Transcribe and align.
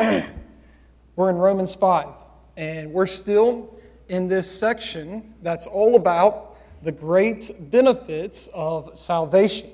we're 1.16 1.28
in 1.28 1.36
Romans 1.36 1.74
5, 1.74 2.08
and 2.56 2.92
we're 2.92 3.06
still 3.06 3.74
in 4.08 4.28
this 4.28 4.50
section 4.50 5.34
that's 5.42 5.66
all 5.66 5.94
about 5.94 6.56
the 6.82 6.92
great 6.92 7.70
benefits 7.70 8.48
of 8.54 8.96
salvation. 8.96 9.70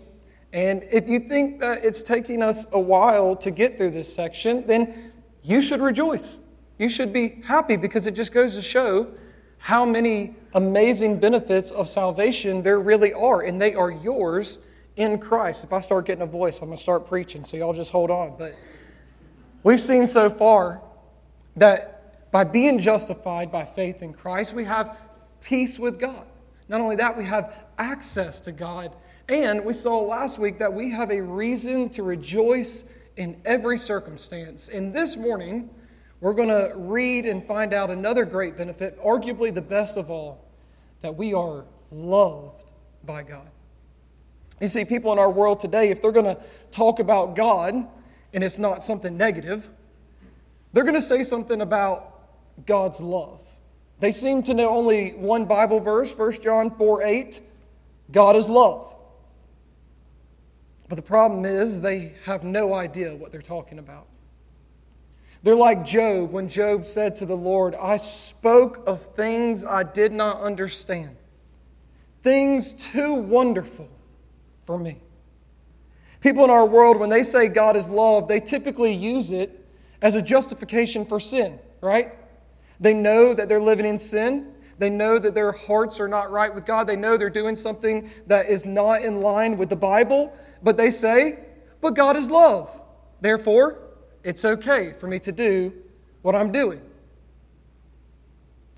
And 0.53 0.83
if 0.91 1.09
you 1.09 1.21
think 1.21 1.61
that 1.61 1.85
it's 1.85 2.03
taking 2.03 2.43
us 2.43 2.67
a 2.73 2.81
while 2.81 3.37
to 3.37 3.53
get 3.53 3.77
through 3.77 3.93
this 3.93 4.13
section, 4.13 4.67
then 4.67 5.13
you 5.45 5.61
should 5.61 5.81
rejoice. 5.81 6.41
You 6.79 6.89
should 6.89 7.13
be 7.13 7.41
happy 7.45 7.77
because 7.77 8.09
it 8.09 8.15
just 8.15 8.33
goes 8.33 8.55
to 8.55 8.63
show 8.63 9.09
how 9.59 9.85
many 9.85 10.35
amazing 10.55 11.21
benefits 11.21 11.71
of 11.71 11.89
salvation 11.89 12.63
there 12.63 12.81
really 12.81 13.13
are, 13.13 13.43
and 13.43 13.61
they 13.61 13.75
are 13.75 13.91
yours 13.91 14.59
in 14.97 15.19
Christ. 15.19 15.63
If 15.63 15.73
I 15.73 15.81
start 15.81 16.07
getting 16.07 16.23
a 16.23 16.27
voice, 16.27 16.61
I'm 16.61 16.69
going 16.69 16.77
to 16.77 16.83
start 16.83 17.07
preaching, 17.07 17.45
so 17.45 17.57
y'all 17.57 17.73
just 17.73 17.93
hold 17.93 18.11
on. 18.11 18.35
But 18.37 18.57
we've 19.67 19.83
seen 19.83 20.07
so 20.07 20.31
far 20.31 20.81
that 21.57 22.31
by 22.31 22.45
being 22.45 22.79
justified 22.79 23.51
by 23.51 23.65
faith 23.65 24.01
in 24.01 24.13
Christ, 24.13 24.53
we 24.53 24.65
have 24.65 24.97
peace 25.41 25.77
with 25.77 25.99
God. 25.99 26.25
Not 26.69 26.81
only 26.81 26.95
that, 26.95 27.19
we 27.19 27.25
have 27.25 27.53
access 27.77 28.39
to 28.41 28.53
God. 28.53 28.95
And 29.29 29.65
we 29.65 29.73
saw 29.73 29.99
last 29.99 30.39
week 30.39 30.61
that 30.61 30.73
we 30.73 30.93
have 30.93 31.11
a 31.11 31.21
reason 31.21 31.89
to 31.91 32.05
rejoice 32.05 32.85
in 33.17 33.41
every 33.45 33.77
circumstance. 33.77 34.69
And 34.69 34.95
this 34.95 35.17
morning, 35.17 35.69
we're 36.21 36.35
going 36.35 36.49
to 36.49 36.73
read 36.77 37.27
and 37.27 37.45
find 37.45 37.75
out 37.75 37.91
another 37.91 38.25
great 38.25 38.57
benefit, 38.57 38.97
arguably 39.03 39.53
the 39.53 39.63
best 39.63 39.97
of 39.97 40.13
all, 40.13 40.45
that 41.01 41.17
we 41.17 41.35
are 41.35 41.65
loved 41.91 42.71
by 43.03 43.25
God. 43.25 43.49
You 44.61 44.69
see, 44.69 44.85
people 44.85 45.13
in 45.13 45.19
our 45.19 45.31
world 45.31 45.59
today, 45.59 45.91
if 45.91 46.01
they're 46.01 46.13
going 46.13 46.37
to 46.37 46.41
talk 46.71 47.01
about 47.01 47.35
God 47.35 47.89
and 48.33 48.45
it's 48.45 48.59
not 48.59 48.83
something 48.83 49.17
negative, 49.17 49.71
they're 50.73 50.85
going 50.85 50.95
to 50.95 51.03
say 51.03 51.23
something 51.23 51.61
about 51.61 52.67
God's 52.67 53.01
love. 53.01 53.41
They 53.99 54.13
seem 54.13 54.43
to 54.45 54.55
know 54.55 54.69
only 54.71 55.11
one 55.13 55.47
Bible 55.47 55.81
verse, 55.81 56.17
1 56.17 56.43
John 56.43 56.71
4 56.71 57.03
8. 57.03 57.41
God 58.13 58.37
is 58.37 58.49
love. 58.49 58.95
But 60.89 60.97
the 60.97 61.03
problem 61.03 61.45
is, 61.45 61.81
they 61.81 62.15
have 62.25 62.45
no 62.45 62.75
idea 62.75 63.15
what 63.15 63.33
they're 63.33 63.43
talking 63.43 63.79
about. 63.79 64.07
They're 65.43 65.57
like 65.57 65.85
Job 65.85 66.33
when 66.33 66.49
Job 66.49 66.87
said 66.87 67.17
to 67.17 67.27
the 67.27 67.37
Lord, 67.37 67.75
I 67.75 67.97
spoke 67.97 68.83
of 68.87 69.15
things 69.15 69.65
I 69.65 69.83
did 69.83 70.13
not 70.13 70.41
understand, 70.41 71.17
things 72.23 72.73
too 72.73 73.15
wonderful 73.15 73.89
for 74.65 74.79
me. 74.79 74.99
People 76.21 76.45
in 76.45 76.51
our 76.51 76.67
world, 76.67 76.99
when 76.99 77.11
they 77.11 77.23
say 77.23 77.49
God 77.49 77.77
is 77.77 77.89
love, 77.89 78.29
they 78.29 78.41
typically 78.41 78.93
use 78.93 79.31
it 79.31 79.67
as 80.03 80.15
a 80.15 80.23
justification 80.23 81.05
for 81.05 81.21
sin, 81.21 81.59
right? 81.81 82.15
They 82.81 82.95
know 82.95 83.35
that 83.35 83.49
they're 83.49 83.63
living 83.63 83.87
in 83.87 83.99
sin. 83.99 84.53
They 84.79 84.91
know 84.91 85.19
that 85.19 85.35
their 85.35 85.53
hearts 85.53 86.01
are 86.01 86.09
not 86.09 86.31
right 86.31 86.55
with 86.55 86.67
God. 86.67 86.87
They 86.87 86.97
know 86.97 87.17
they're 87.17 87.31
doing 87.31 87.57
something 87.57 88.11
that 88.27 88.47
is 88.47 88.67
not 88.67 89.03
in 89.03 89.21
line 89.23 89.57
with 89.57 89.71
the 89.71 89.77
Bible. 89.77 90.33
But 90.63 90.77
they 90.77 90.91
say, 90.91 91.39
but 91.81 91.95
God 91.95 92.17
is 92.17 92.31
love. 92.31 92.81
Therefore, 93.21 93.79
it's 94.23 94.45
okay 94.45 94.95
for 94.99 95.07
me 95.07 95.19
to 95.21 95.33
do 95.33 95.73
what 96.23 96.35
I'm 96.35 96.53
doing. 96.53 96.83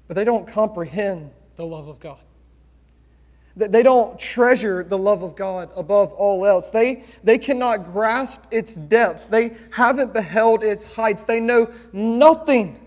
But 0.06 0.14
they 0.14 0.24
don't 0.24 0.46
comprehend 0.46 1.30
the 1.56 1.66
love 1.66 1.88
of 1.88 1.98
God. 1.98 2.18
They 3.58 3.82
don't 3.82 4.20
treasure 4.20 4.84
the 4.84 4.96
love 4.96 5.24
of 5.24 5.34
God 5.34 5.70
above 5.74 6.12
all 6.12 6.46
else. 6.46 6.70
They, 6.70 7.02
they 7.24 7.38
cannot 7.38 7.92
grasp 7.92 8.44
its 8.52 8.76
depths. 8.76 9.26
They 9.26 9.56
haven't 9.72 10.12
beheld 10.12 10.62
its 10.62 10.94
heights. 10.94 11.24
They 11.24 11.40
know 11.40 11.72
nothing 11.92 12.78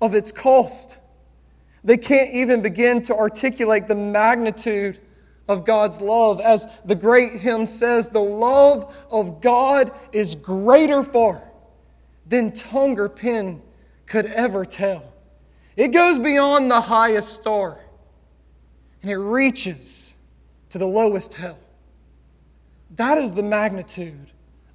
of 0.00 0.14
its 0.14 0.32
cost. 0.32 0.96
They 1.84 1.98
can't 1.98 2.32
even 2.32 2.62
begin 2.62 3.02
to 3.02 3.14
articulate 3.14 3.88
the 3.88 3.94
magnitude 3.94 4.98
of 5.46 5.66
God's 5.66 6.00
love. 6.00 6.40
As 6.40 6.66
the 6.86 6.94
great 6.94 7.34
hymn 7.40 7.66
says, 7.66 8.08
the 8.08 8.22
love 8.22 8.96
of 9.10 9.42
God 9.42 9.92
is 10.12 10.34
greater 10.34 11.02
far 11.02 11.42
than 12.26 12.52
tongue 12.52 12.98
or 12.98 13.10
pen 13.10 13.60
could 14.06 14.24
ever 14.26 14.64
tell. 14.64 15.12
It 15.76 15.88
goes 15.88 16.18
beyond 16.18 16.70
the 16.70 16.80
highest 16.80 17.34
star 17.34 17.80
and 19.02 19.10
it 19.10 19.16
reaches 19.16 20.14
to 20.70 20.78
the 20.78 20.86
lowest 20.86 21.34
hell. 21.34 21.58
That 22.96 23.18
is 23.18 23.32
the 23.32 23.42
magnitude 23.42 24.30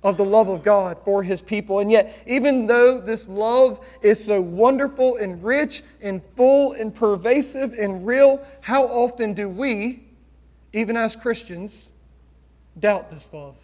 of 0.06 0.18
the 0.18 0.26
love 0.26 0.50
of 0.50 0.62
God 0.62 1.00
for 1.04 1.24
his 1.24 1.42
people. 1.42 1.80
And 1.80 1.92
yet, 1.92 2.16
even 2.28 2.68
though 2.68 3.02
this 3.02 3.28
love 3.28 3.84
is 4.04 4.24
so 4.24 4.40
wonderful 4.40 5.18
and 5.18 5.44
rich 5.44 5.84
and 6.00 6.24
full 6.24 6.74
and 6.74 6.94
pervasive 6.94 7.74
and 7.74 8.06
real, 8.06 8.46
how 8.62 8.86
often 8.86 9.34
do 9.34 9.50
we, 9.50 10.04
even 10.74 10.96
as 10.96 11.16
Christians, 11.16 11.90
doubt 12.80 13.10
this 13.10 13.34
love 13.34 13.56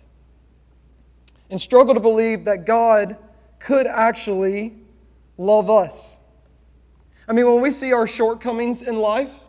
and 1.49 1.59
struggle 1.59 1.93
to 1.93 1.99
believe 1.99 2.45
that 2.45 2.65
God 2.65 3.17
could 3.59 3.85
actually 3.85 4.73
love 5.37 5.69
us? 5.69 6.17
I 7.27 7.33
mean, 7.33 7.45
when 7.45 7.61
we 7.61 7.69
see 7.69 7.93
our 7.93 8.07
shortcomings 8.07 8.81
in 8.81 8.95
life, 8.95 9.40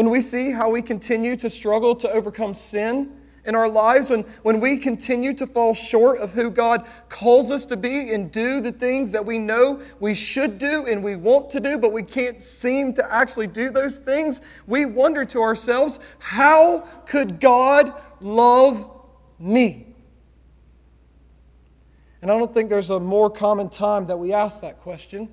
when 0.00 0.08
we 0.08 0.22
see 0.22 0.50
how 0.50 0.70
we 0.70 0.80
continue 0.80 1.36
to 1.36 1.50
struggle 1.50 1.94
to 1.94 2.10
overcome 2.10 2.54
sin, 2.54 3.12
in 3.44 3.54
our 3.54 3.68
lives, 3.68 4.08
when, 4.08 4.22
when 4.42 4.58
we 4.58 4.78
continue 4.78 5.34
to 5.34 5.46
fall 5.46 5.74
short 5.74 6.16
of 6.20 6.32
who 6.32 6.50
God 6.50 6.86
calls 7.10 7.50
us 7.50 7.66
to 7.66 7.76
be 7.76 8.14
and 8.14 8.32
do 8.32 8.62
the 8.62 8.72
things 8.72 9.12
that 9.12 9.26
we 9.26 9.38
know 9.38 9.82
we 9.98 10.14
should 10.14 10.56
do 10.56 10.86
and 10.86 11.04
we 11.04 11.16
want 11.16 11.50
to 11.50 11.60
do, 11.60 11.76
but 11.76 11.92
we 11.92 12.02
can't 12.02 12.40
seem 12.40 12.94
to 12.94 13.14
actually 13.14 13.46
do 13.46 13.68
those 13.68 13.98
things, 13.98 14.40
we 14.66 14.86
wonder 14.86 15.26
to 15.26 15.42
ourselves, 15.42 15.98
how 16.18 16.88
could 17.04 17.38
God 17.38 17.92
love 18.22 18.90
me? 19.38 19.86
And 22.22 22.30
I 22.30 22.38
don't 22.38 22.54
think 22.54 22.70
there's 22.70 22.88
a 22.88 22.98
more 22.98 23.28
common 23.28 23.68
time 23.68 24.06
that 24.06 24.18
we 24.18 24.32
ask 24.32 24.62
that 24.62 24.80
question 24.80 25.28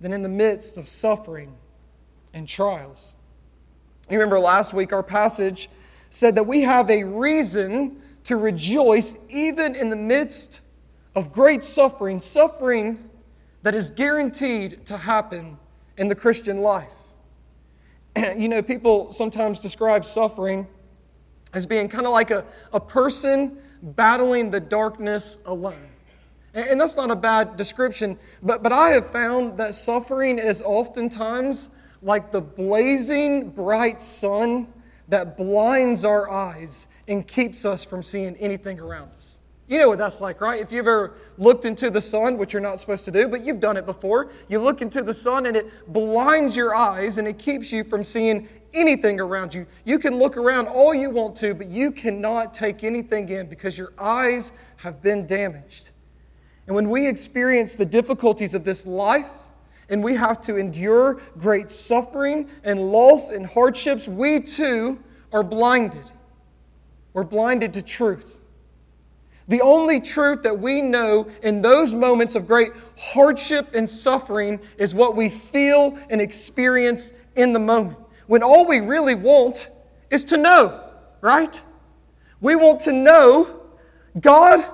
than 0.00 0.12
in 0.12 0.22
the 0.22 0.28
midst 0.28 0.76
of 0.76 0.88
suffering 0.88 1.56
and 2.32 2.46
trials. 2.46 3.16
You 4.08 4.18
remember 4.18 4.38
last 4.38 4.72
week 4.72 4.92
our 4.92 5.02
passage 5.02 5.68
said 6.10 6.36
that 6.36 6.44
we 6.44 6.62
have 6.62 6.88
a 6.90 7.02
reason 7.02 8.00
to 8.24 8.36
rejoice 8.36 9.16
even 9.28 9.74
in 9.74 9.90
the 9.90 9.96
midst 9.96 10.60
of 11.14 11.32
great 11.32 11.64
suffering, 11.64 12.20
suffering 12.20 13.10
that 13.62 13.74
is 13.74 13.90
guaranteed 13.90 14.86
to 14.86 14.96
happen 14.96 15.58
in 15.96 16.06
the 16.08 16.14
Christian 16.14 16.60
life. 16.60 16.88
you 18.16 18.48
know, 18.48 18.62
people 18.62 19.12
sometimes 19.12 19.58
describe 19.58 20.04
suffering 20.04 20.68
as 21.52 21.66
being 21.66 21.88
kind 21.88 22.06
of 22.06 22.12
like 22.12 22.30
a, 22.30 22.44
a 22.72 22.80
person 22.80 23.58
battling 23.82 24.50
the 24.50 24.60
darkness 24.60 25.38
alone. 25.46 25.88
And 26.54 26.80
that's 26.80 26.96
not 26.96 27.10
a 27.10 27.16
bad 27.16 27.56
description, 27.56 28.18
but, 28.42 28.62
but 28.62 28.72
I 28.72 28.90
have 28.90 29.10
found 29.10 29.58
that 29.58 29.74
suffering 29.74 30.38
is 30.38 30.62
oftentimes 30.62 31.68
like 32.06 32.30
the 32.30 32.40
blazing 32.40 33.50
bright 33.50 34.00
sun 34.00 34.68
that 35.08 35.36
blinds 35.36 36.04
our 36.04 36.30
eyes 36.30 36.86
and 37.08 37.26
keeps 37.26 37.64
us 37.64 37.84
from 37.84 38.00
seeing 38.00 38.36
anything 38.36 38.78
around 38.78 39.10
us. 39.16 39.40
You 39.66 39.80
know 39.80 39.88
what 39.88 39.98
that's 39.98 40.20
like, 40.20 40.40
right? 40.40 40.60
If 40.60 40.70
you've 40.70 40.86
ever 40.86 41.14
looked 41.36 41.64
into 41.64 41.90
the 41.90 42.00
sun, 42.00 42.38
which 42.38 42.52
you're 42.52 42.62
not 42.62 42.78
supposed 42.78 43.04
to 43.06 43.10
do, 43.10 43.26
but 43.26 43.44
you've 43.44 43.58
done 43.58 43.76
it 43.76 43.84
before, 43.84 44.30
you 44.48 44.60
look 44.60 44.82
into 44.82 45.02
the 45.02 45.12
sun 45.12 45.46
and 45.46 45.56
it 45.56 45.92
blinds 45.92 46.54
your 46.54 46.76
eyes 46.76 47.18
and 47.18 47.26
it 47.26 47.40
keeps 47.40 47.72
you 47.72 47.82
from 47.82 48.04
seeing 48.04 48.48
anything 48.72 49.18
around 49.18 49.52
you. 49.52 49.66
You 49.84 49.98
can 49.98 50.16
look 50.16 50.36
around 50.36 50.68
all 50.68 50.94
you 50.94 51.10
want 51.10 51.34
to, 51.38 51.54
but 51.54 51.66
you 51.66 51.90
cannot 51.90 52.54
take 52.54 52.84
anything 52.84 53.28
in 53.30 53.48
because 53.48 53.76
your 53.76 53.92
eyes 53.98 54.52
have 54.76 55.02
been 55.02 55.26
damaged. 55.26 55.90
And 56.68 56.76
when 56.76 56.88
we 56.88 57.08
experience 57.08 57.74
the 57.74 57.86
difficulties 57.86 58.54
of 58.54 58.62
this 58.62 58.86
life, 58.86 59.30
and 59.88 60.02
we 60.02 60.14
have 60.14 60.40
to 60.42 60.56
endure 60.56 61.20
great 61.38 61.70
suffering 61.70 62.48
and 62.64 62.92
loss 62.92 63.30
and 63.30 63.46
hardships, 63.46 64.08
we 64.08 64.40
too 64.40 64.98
are 65.32 65.42
blinded. 65.42 66.04
We're 67.12 67.24
blinded 67.24 67.72
to 67.74 67.82
truth. 67.82 68.38
The 69.48 69.60
only 69.60 70.00
truth 70.00 70.42
that 70.42 70.58
we 70.58 70.82
know 70.82 71.30
in 71.42 71.62
those 71.62 71.94
moments 71.94 72.34
of 72.34 72.48
great 72.48 72.72
hardship 72.98 73.74
and 73.74 73.88
suffering 73.88 74.60
is 74.76 74.94
what 74.94 75.14
we 75.14 75.28
feel 75.28 75.96
and 76.10 76.20
experience 76.20 77.12
in 77.36 77.52
the 77.52 77.60
moment. 77.60 77.98
When 78.26 78.42
all 78.42 78.66
we 78.66 78.80
really 78.80 79.14
want 79.14 79.68
is 80.10 80.24
to 80.26 80.36
know, 80.36 80.90
right? 81.20 81.62
We 82.40 82.56
want 82.56 82.80
to 82.82 82.92
know 82.92 83.60
God, 84.18 84.64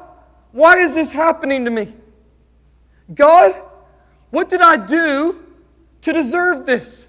why 0.53 0.79
is 0.79 0.95
this 0.95 1.13
happening 1.13 1.65
to 1.65 1.71
me? 1.71 1.93
God, 3.15 3.53
what 4.33 4.49
did 4.49 4.61
I 4.61 4.77
do 4.77 5.45
to 6.01 6.13
deserve 6.13 6.67
this? 6.67 7.07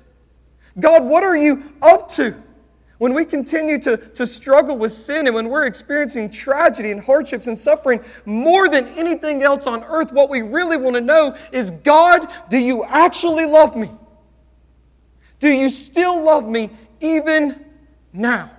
God, 0.80 1.04
what 1.04 1.24
are 1.24 1.36
you 1.36 1.74
up 1.82 2.08
to? 2.12 2.36
when 3.04 3.14
we 3.14 3.26
continue 3.26 3.78
to, 3.78 3.98
to 3.98 4.26
struggle 4.26 4.78
with 4.78 4.94
sin 4.94 5.28
and 5.28 5.36
when 5.36 5.50
we're 5.50 5.66
experiencing 5.66 6.30
tragedy 6.30 6.90
and 6.90 7.02
hardships 7.02 7.48
and 7.48 7.58
suffering, 7.58 8.00
more 8.24 8.70
than 8.70 8.88
anything 8.98 9.44
else 9.44 9.68
on 9.68 9.84
earth, 9.84 10.14
what 10.14 10.30
we 10.30 10.42
really 10.42 10.78
want 10.78 10.96
to 10.96 11.02
know 11.02 11.36
is 11.52 11.70
God, 11.70 12.26
do 12.50 12.58
you 12.58 12.86
actually 12.86 13.46
love 13.46 13.76
me? 13.76 13.92
Do 15.40 15.50
you 15.50 15.70
still 15.70 16.24
love 16.24 16.48
me 16.48 16.70
even 17.02 17.66
now? 18.14 18.52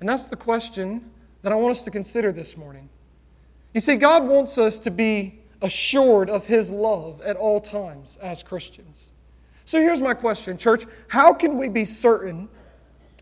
And 0.00 0.08
that's 0.08 0.24
the 0.24 0.36
question 0.36 1.10
that 1.42 1.52
I 1.52 1.56
want 1.56 1.72
us 1.72 1.82
to 1.82 1.90
consider 1.90 2.32
this 2.32 2.56
morning. 2.56 2.88
You 3.74 3.82
see, 3.82 3.96
God 3.96 4.26
wants 4.26 4.56
us 4.56 4.78
to 4.78 4.90
be 4.90 5.40
assured 5.64 6.28
of 6.28 6.46
His 6.46 6.70
love 6.70 7.22
at 7.22 7.36
all 7.36 7.58
times 7.58 8.16
as 8.20 8.42
Christians. 8.42 9.14
So 9.64 9.80
here's 9.80 10.00
my 10.00 10.12
question, 10.12 10.58
church. 10.58 10.84
How 11.08 11.32
can 11.32 11.56
we 11.56 11.70
be 11.70 11.86
certain 11.86 12.50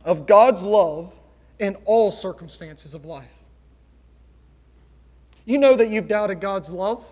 of 0.04 0.26
God's 0.26 0.64
love 0.64 1.14
in 1.60 1.76
all 1.84 2.10
circumstances 2.10 2.94
of 2.94 3.04
life? 3.04 3.30
You 5.44 5.58
know 5.58 5.76
that 5.76 5.88
you've 5.88 6.08
doubted 6.08 6.40
God's 6.40 6.70
love, 6.70 7.04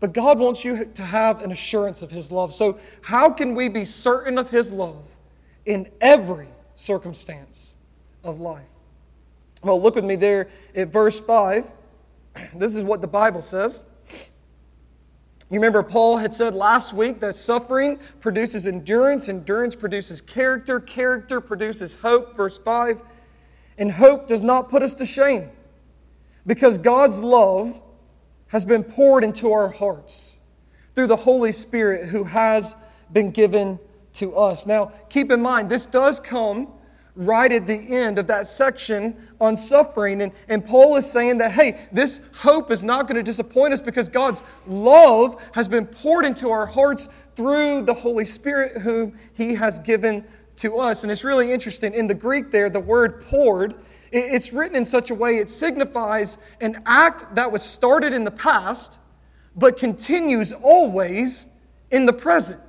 but 0.00 0.12
God 0.12 0.40
wants 0.40 0.64
you 0.64 0.86
to 0.86 1.02
have 1.02 1.42
an 1.42 1.52
assurance 1.52 2.02
of 2.02 2.10
His 2.10 2.32
love. 2.32 2.52
So, 2.52 2.80
how 3.02 3.30
can 3.30 3.54
we 3.54 3.68
be 3.68 3.84
certain 3.84 4.38
of 4.38 4.50
His 4.50 4.72
love 4.72 5.04
in 5.64 5.88
every 6.00 6.48
circumstance 6.74 7.76
of 8.24 8.40
life? 8.40 8.66
Well, 9.62 9.80
look 9.80 9.94
with 9.94 10.04
me 10.04 10.16
there 10.16 10.48
at 10.74 10.88
verse 10.88 11.20
5. 11.20 11.70
This 12.54 12.74
is 12.74 12.82
what 12.82 13.00
the 13.00 13.06
Bible 13.06 13.40
says. 13.40 13.84
You 15.48 15.56
remember 15.56 15.82
Paul 15.84 16.16
had 16.16 16.34
said 16.34 16.54
last 16.54 16.92
week 16.92 17.20
that 17.20 17.36
suffering 17.36 18.00
produces 18.20 18.66
endurance, 18.66 19.28
endurance 19.28 19.76
produces 19.76 20.20
character, 20.20 20.80
character 20.80 21.40
produces 21.40 21.96
hope. 21.96 22.36
Verse 22.36 22.58
5 22.58 23.00
And 23.78 23.92
hope 23.92 24.26
does 24.26 24.42
not 24.42 24.68
put 24.68 24.82
us 24.82 24.94
to 24.96 25.06
shame 25.06 25.50
because 26.46 26.78
God's 26.78 27.22
love 27.22 27.80
has 28.48 28.64
been 28.64 28.82
poured 28.82 29.22
into 29.22 29.52
our 29.52 29.68
hearts 29.68 30.40
through 30.94 31.06
the 31.06 31.16
Holy 31.16 31.52
Spirit 31.52 32.08
who 32.08 32.24
has 32.24 32.74
been 33.12 33.30
given 33.30 33.78
to 34.14 34.36
us. 34.36 34.66
Now, 34.66 34.92
keep 35.08 35.30
in 35.30 35.40
mind, 35.40 35.68
this 35.68 35.86
does 35.86 36.18
come 36.18 36.72
right 37.16 37.50
at 37.50 37.66
the 37.66 37.74
end 37.74 38.18
of 38.18 38.26
that 38.26 38.46
section 38.46 39.16
on 39.40 39.56
suffering. 39.56 40.22
And, 40.22 40.32
and 40.48 40.64
Paul 40.64 40.96
is 40.96 41.10
saying 41.10 41.38
that, 41.38 41.52
hey, 41.52 41.88
this 41.90 42.20
hope 42.34 42.70
is 42.70 42.84
not 42.84 43.08
going 43.08 43.16
to 43.16 43.22
disappoint 43.22 43.72
us 43.72 43.80
because 43.80 44.08
God's 44.08 44.42
love 44.66 45.42
has 45.52 45.66
been 45.66 45.86
poured 45.86 46.26
into 46.26 46.50
our 46.50 46.66
hearts 46.66 47.08
through 47.34 47.82
the 47.82 47.94
Holy 47.94 48.24
Spirit, 48.24 48.82
whom 48.82 49.18
He 49.32 49.54
has 49.54 49.78
given 49.78 50.24
to 50.56 50.78
us. 50.78 51.02
And 51.02 51.10
it's 51.10 51.24
really 51.24 51.52
interesting. 51.52 51.94
In 51.94 52.06
the 52.06 52.14
Greek, 52.14 52.50
there, 52.50 52.70
the 52.70 52.80
word 52.80 53.22
poured, 53.26 53.74
it's 54.12 54.52
written 54.52 54.76
in 54.76 54.84
such 54.84 55.10
a 55.10 55.14
way 55.14 55.38
it 55.38 55.50
signifies 55.50 56.38
an 56.60 56.82
act 56.86 57.34
that 57.34 57.50
was 57.50 57.62
started 57.62 58.12
in 58.12 58.24
the 58.24 58.30
past 58.30 58.98
but 59.56 59.78
continues 59.78 60.52
always 60.52 61.46
in 61.90 62.06
the 62.06 62.12
present. 62.12 62.60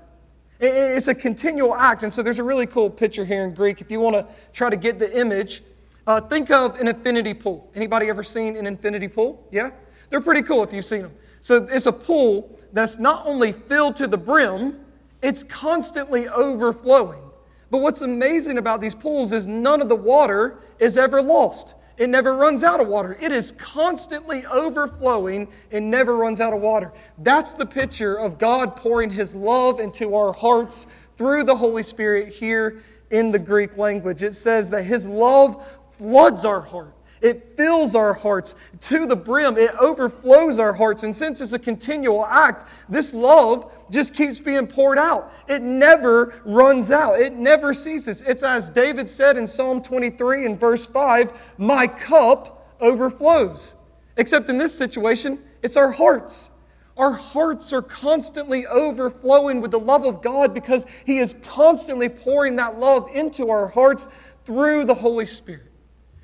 It's 0.59 1.07
a 1.07 1.15
continual 1.15 1.75
act. 1.75 2.03
And 2.03 2.11
so 2.11 2.23
there's 2.23 2.39
a 2.39 2.43
really 2.43 2.65
cool 2.65 2.89
picture 2.89 3.25
here 3.25 3.43
in 3.43 3.53
Greek. 3.53 3.81
If 3.81 3.91
you 3.91 3.99
want 3.99 4.15
to 4.15 4.25
try 4.53 4.69
to 4.69 4.77
get 4.77 4.99
the 4.99 5.19
image, 5.19 5.63
uh, 6.07 6.21
think 6.21 6.49
of 6.49 6.79
an 6.79 6.87
infinity 6.87 7.33
pool. 7.33 7.69
Anybody 7.75 8.09
ever 8.09 8.23
seen 8.23 8.55
an 8.55 8.65
infinity 8.65 9.07
pool? 9.07 9.47
Yeah? 9.51 9.71
They're 10.09 10.21
pretty 10.21 10.41
cool 10.41 10.63
if 10.63 10.73
you've 10.73 10.85
seen 10.85 11.03
them. 11.03 11.11
So 11.41 11.67
it's 11.69 11.85
a 11.85 11.91
pool 11.91 12.59
that's 12.73 12.97
not 12.97 13.25
only 13.25 13.51
filled 13.51 13.95
to 13.97 14.07
the 14.07 14.17
brim, 14.17 14.79
it's 15.21 15.43
constantly 15.43 16.27
overflowing. 16.27 17.21
But 17.69 17.79
what's 17.79 18.01
amazing 18.01 18.57
about 18.57 18.81
these 18.81 18.95
pools 18.95 19.33
is 19.33 19.45
none 19.45 19.81
of 19.81 19.89
the 19.89 19.95
water 19.95 20.59
is 20.79 20.97
ever 20.97 21.21
lost. 21.21 21.75
It 21.97 22.09
never 22.09 22.35
runs 22.35 22.63
out 22.63 22.79
of 22.79 22.87
water. 22.87 23.17
It 23.19 23.31
is 23.31 23.51
constantly 23.53 24.45
overflowing 24.45 25.47
and 25.71 25.89
never 25.89 26.15
runs 26.15 26.39
out 26.39 26.53
of 26.53 26.61
water. 26.61 26.93
That's 27.17 27.53
the 27.53 27.65
picture 27.65 28.15
of 28.15 28.37
God 28.37 28.75
pouring 28.75 29.09
His 29.09 29.33
love 29.33 29.79
into 29.79 30.15
our 30.15 30.31
hearts 30.31 30.85
through 31.17 31.45
the 31.45 31.55
Holy 31.55 31.83
Spirit 31.83 32.33
here 32.33 32.83
in 33.09 33.31
the 33.31 33.39
Greek 33.39 33.77
language. 33.77 34.21
It 34.21 34.33
says 34.33 34.69
that 34.69 34.83
His 34.83 35.07
love 35.07 35.65
floods 35.97 36.45
our 36.45 36.61
heart. 36.61 36.93
It 37.21 37.57
fills 37.57 37.95
our 37.95 38.13
hearts 38.13 38.55
to 38.81 39.05
the 39.05 39.15
brim. 39.15 39.57
It 39.57 39.71
overflows 39.79 40.59
our 40.59 40.73
hearts. 40.73 41.03
And 41.03 41.15
since 41.15 41.41
it's 41.41 41.53
a 41.53 41.59
continual 41.59 42.25
act, 42.25 42.65
this 42.89 43.13
love 43.13 43.71
just 43.89 44.13
keeps 44.13 44.39
being 44.39 44.67
poured 44.67 44.97
out. 44.97 45.33
It 45.47 45.61
never 45.61 46.41
runs 46.45 46.91
out, 46.91 47.19
it 47.19 47.33
never 47.33 47.73
ceases. 47.73 48.21
It's 48.21 48.43
as 48.43 48.69
David 48.69 49.09
said 49.09 49.37
in 49.37 49.47
Psalm 49.47 49.81
23 49.81 50.45
and 50.45 50.59
verse 50.59 50.85
5 50.85 51.55
My 51.57 51.87
cup 51.87 52.75
overflows. 52.79 53.75
Except 54.17 54.49
in 54.49 54.57
this 54.57 54.75
situation, 54.75 55.39
it's 55.61 55.77
our 55.77 55.91
hearts. 55.91 56.49
Our 56.97 57.13
hearts 57.13 57.71
are 57.73 57.83
constantly 57.83 58.65
overflowing 58.65 59.61
with 59.61 59.69
the 59.69 59.79
love 59.79 60.03
of 60.03 60.23
God 60.23 60.53
because 60.53 60.85
He 61.05 61.19
is 61.19 61.35
constantly 61.43 62.09
pouring 62.09 62.55
that 62.55 62.79
love 62.79 63.07
into 63.13 63.51
our 63.51 63.67
hearts 63.67 64.07
through 64.45 64.85
the 64.85 64.95
Holy 64.95 65.27
Spirit. 65.27 65.66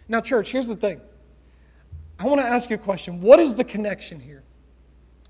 Now, 0.08 0.22
church, 0.22 0.52
here's 0.52 0.68
the 0.68 0.76
thing. 0.76 1.02
I 2.20 2.26
want 2.26 2.42
to 2.42 2.48
ask 2.48 2.70
you 2.70 2.76
a 2.76 2.80
question. 2.80 3.22
What 3.22 3.40
is 3.40 3.56
the 3.56 3.64
connection 3.64 4.20
here? 4.20 4.44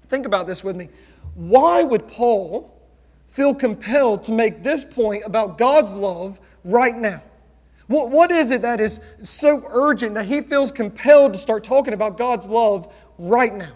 Think 0.10 0.26
about 0.26 0.48
this 0.48 0.64
with 0.64 0.76
me. 0.76 0.90
Why 1.36 1.84
would 1.84 2.08
Paul 2.08 2.72
feel 3.28 3.56
compelled 3.56 4.24
to 4.24 4.32
make 4.32 4.64
this 4.64 4.84
point 4.84 5.24
about 5.26 5.58
God's 5.58 5.96
love 5.96 6.40
right 6.64 6.96
now? 6.96 7.24
What, 7.88 8.12
what 8.12 8.32
is 8.32 8.52
it 8.52 8.62
that 8.62 8.80
is 8.80 9.00
so 9.24 9.66
urgent 9.70 10.14
that 10.16 10.26
he 10.26 10.42
feels 10.42 10.72
compelled 10.72 11.34
to 11.34 11.40
start 11.40 11.64
talking 11.64 11.94
about 11.94 12.18
God's 12.18 12.48
love 12.48 12.94
right 13.18 13.54
now? 13.54 13.74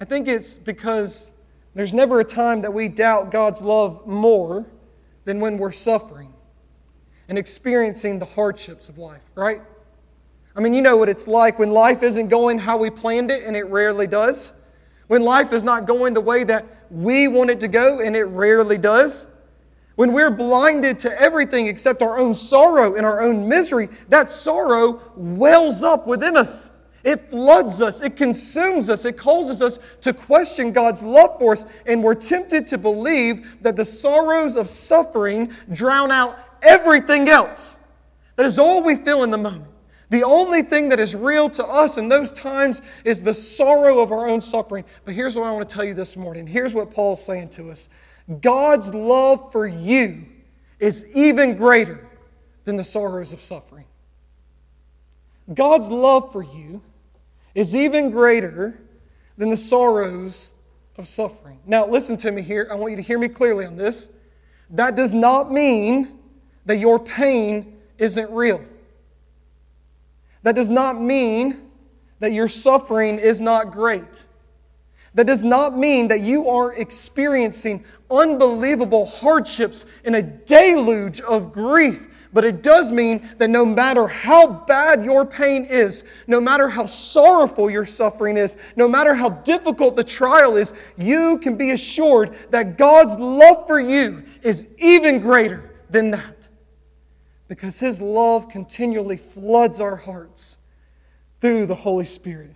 I 0.00 0.04
think 0.04 0.28
it's 0.28 0.56
because 0.56 1.30
there's 1.74 1.94
never 1.94 2.20
a 2.20 2.24
time 2.24 2.62
that 2.62 2.74
we 2.74 2.88
doubt 2.88 3.30
God's 3.30 3.62
love 3.62 4.06
more 4.06 4.66
than 5.24 5.40
when 5.40 5.58
we're 5.58 5.72
suffering 5.72 6.33
and 7.28 7.38
experiencing 7.38 8.18
the 8.18 8.24
hardships 8.24 8.88
of 8.88 8.98
life, 8.98 9.22
right? 9.34 9.62
I 10.56 10.60
mean, 10.60 10.74
you 10.74 10.82
know 10.82 10.96
what 10.96 11.08
it's 11.08 11.26
like 11.26 11.58
when 11.58 11.70
life 11.70 12.02
isn't 12.02 12.28
going 12.28 12.58
how 12.58 12.76
we 12.76 12.90
planned 12.90 13.30
it, 13.30 13.44
and 13.44 13.56
it 13.56 13.64
rarely 13.64 14.06
does. 14.06 14.52
When 15.06 15.22
life 15.22 15.52
is 15.52 15.64
not 15.64 15.86
going 15.86 16.14
the 16.14 16.20
way 16.20 16.44
that 16.44 16.66
we 16.90 17.28
want 17.28 17.50
it 17.50 17.60
to 17.60 17.68
go, 17.68 18.00
and 18.00 18.14
it 18.16 18.24
rarely 18.24 18.78
does. 18.78 19.26
When 19.96 20.12
we're 20.12 20.30
blinded 20.30 20.98
to 21.00 21.20
everything 21.20 21.66
except 21.66 22.02
our 22.02 22.18
own 22.18 22.34
sorrow 22.34 22.94
and 22.94 23.06
our 23.06 23.20
own 23.20 23.48
misery, 23.48 23.88
that 24.08 24.30
sorrow 24.30 25.00
wells 25.16 25.82
up 25.82 26.06
within 26.06 26.36
us. 26.36 26.70
It 27.04 27.28
floods 27.28 27.82
us, 27.82 28.00
it 28.00 28.16
consumes 28.16 28.88
us, 28.88 29.04
it 29.04 29.18
causes 29.18 29.60
us 29.60 29.78
to 30.00 30.14
question 30.14 30.72
God's 30.72 31.02
love 31.02 31.38
for 31.38 31.52
us, 31.52 31.66
and 31.84 32.02
we're 32.02 32.14
tempted 32.14 32.66
to 32.68 32.78
believe 32.78 33.62
that 33.62 33.76
the 33.76 33.84
sorrows 33.84 34.56
of 34.56 34.70
suffering 34.70 35.52
drown 35.70 36.10
out 36.10 36.53
everything 36.64 37.28
else. 37.28 37.76
That 38.36 38.46
is 38.46 38.58
all 38.58 38.82
we 38.82 38.96
feel 38.96 39.22
in 39.22 39.30
the 39.30 39.38
moment. 39.38 39.70
The 40.10 40.22
only 40.22 40.62
thing 40.62 40.90
that 40.90 41.00
is 41.00 41.14
real 41.14 41.48
to 41.50 41.64
us 41.64 41.96
in 41.96 42.08
those 42.08 42.30
times 42.30 42.82
is 43.04 43.22
the 43.22 43.34
sorrow 43.34 44.00
of 44.00 44.12
our 44.12 44.28
own 44.28 44.40
suffering. 44.40 44.84
But 45.04 45.14
here's 45.14 45.34
what 45.34 45.46
I 45.46 45.52
want 45.52 45.68
to 45.68 45.74
tell 45.74 45.84
you 45.84 45.94
this 45.94 46.16
morning. 46.16 46.46
Here's 46.46 46.74
what 46.74 46.92
Paul's 46.92 47.24
saying 47.24 47.48
to 47.50 47.70
us 47.70 47.88
God's 48.40 48.94
love 48.94 49.50
for 49.52 49.66
you 49.66 50.26
is 50.78 51.06
even 51.14 51.56
greater 51.56 52.06
than 52.64 52.76
the 52.76 52.84
sorrows 52.84 53.32
of 53.32 53.42
suffering. 53.42 53.86
God's 55.52 55.90
love 55.90 56.32
for 56.32 56.42
you 56.42 56.80
is 57.54 57.74
even 57.74 58.10
greater 58.10 58.80
than 59.36 59.48
the 59.48 59.56
sorrows 59.56 60.52
of 60.96 61.08
suffering. 61.08 61.58
Now, 61.66 61.86
listen 61.86 62.16
to 62.18 62.30
me 62.30 62.42
here. 62.42 62.68
I 62.70 62.74
want 62.74 62.92
you 62.92 62.96
to 62.96 63.02
hear 63.02 63.18
me 63.18 63.28
clearly 63.28 63.66
on 63.66 63.76
this. 63.76 64.10
That 64.70 64.96
does 64.96 65.14
not 65.14 65.52
mean 65.52 66.18
that 66.66 66.76
your 66.76 66.98
pain 66.98 67.76
isn't 67.98 68.30
real. 68.30 68.64
That 70.42 70.54
does 70.54 70.70
not 70.70 71.00
mean 71.00 71.70
that 72.20 72.32
your 72.32 72.48
suffering 72.48 73.18
is 73.18 73.40
not 73.40 73.70
great. 73.70 74.24
That 75.14 75.26
does 75.26 75.44
not 75.44 75.78
mean 75.78 76.08
that 76.08 76.20
you 76.20 76.48
are 76.48 76.72
experiencing 76.74 77.84
unbelievable 78.10 79.06
hardships 79.06 79.86
in 80.04 80.14
a 80.16 80.22
deluge 80.22 81.20
of 81.20 81.52
grief. 81.52 82.08
But 82.32 82.44
it 82.44 82.64
does 82.64 82.90
mean 82.90 83.30
that 83.38 83.48
no 83.48 83.64
matter 83.64 84.08
how 84.08 84.48
bad 84.48 85.04
your 85.04 85.24
pain 85.24 85.64
is, 85.64 86.02
no 86.26 86.40
matter 86.40 86.68
how 86.68 86.86
sorrowful 86.86 87.70
your 87.70 87.86
suffering 87.86 88.36
is, 88.36 88.56
no 88.74 88.88
matter 88.88 89.14
how 89.14 89.28
difficult 89.28 89.94
the 89.94 90.02
trial 90.02 90.56
is, 90.56 90.72
you 90.96 91.38
can 91.38 91.56
be 91.56 91.70
assured 91.70 92.34
that 92.50 92.76
God's 92.76 93.16
love 93.16 93.68
for 93.68 93.78
you 93.78 94.24
is 94.42 94.66
even 94.78 95.20
greater 95.20 95.70
than 95.90 96.10
that 96.10 96.33
because 97.48 97.78
His 97.80 98.00
love 98.00 98.48
continually 98.48 99.16
floods 99.16 99.80
our 99.80 99.96
hearts 99.96 100.56
through 101.40 101.66
the 101.66 101.74
Holy 101.74 102.04
Spirit. 102.04 102.54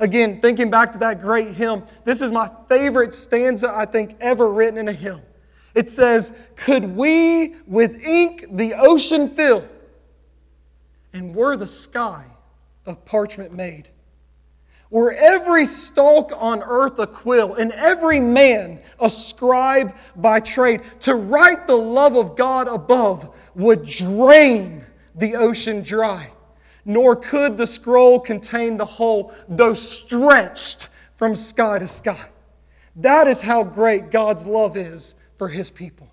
Again, 0.00 0.40
thinking 0.40 0.70
back 0.70 0.92
to 0.92 0.98
that 0.98 1.20
great 1.20 1.54
hymn, 1.54 1.84
this 2.04 2.20
is 2.20 2.32
my 2.32 2.50
favorite 2.68 3.14
stanza 3.14 3.70
I 3.72 3.86
think 3.86 4.16
ever 4.20 4.50
written 4.50 4.78
in 4.78 4.88
a 4.88 4.92
hymn. 4.92 5.22
It 5.74 5.88
says, 5.88 6.32
Could 6.56 6.84
we 6.96 7.56
with 7.66 8.02
ink 8.02 8.44
the 8.50 8.74
ocean 8.74 9.30
fill, 9.30 9.64
and 11.12 11.34
were 11.34 11.56
the 11.56 11.66
sky 11.66 12.24
of 12.86 13.04
parchment 13.04 13.52
made? 13.52 13.88
Were 14.90 15.12
every 15.12 15.66
stalk 15.66 16.30
on 16.36 16.62
earth 16.62 16.98
a 16.98 17.06
quill, 17.06 17.54
and 17.54 17.72
every 17.72 18.20
man 18.20 18.80
a 19.00 19.10
scribe 19.10 19.94
by 20.14 20.40
trade, 20.40 20.82
to 21.00 21.14
write 21.14 21.66
the 21.66 21.76
love 21.76 22.16
of 22.16 22.36
God 22.36 22.68
above 22.68 23.34
would 23.54 23.84
drain 23.84 24.84
the 25.14 25.34
ocean 25.36 25.82
dry, 25.82 26.30
nor 26.84 27.16
could 27.16 27.56
the 27.56 27.66
scroll 27.66 28.20
contain 28.20 28.76
the 28.76 28.84
whole, 28.84 29.32
though 29.48 29.74
stretched 29.74 30.88
from 31.16 31.34
sky 31.34 31.78
to 31.78 31.88
sky. 31.88 32.26
That 32.96 33.26
is 33.26 33.40
how 33.40 33.64
great 33.64 34.10
God's 34.10 34.46
love 34.46 34.76
is 34.76 35.14
for 35.38 35.48
His 35.48 35.70
people. 35.70 36.08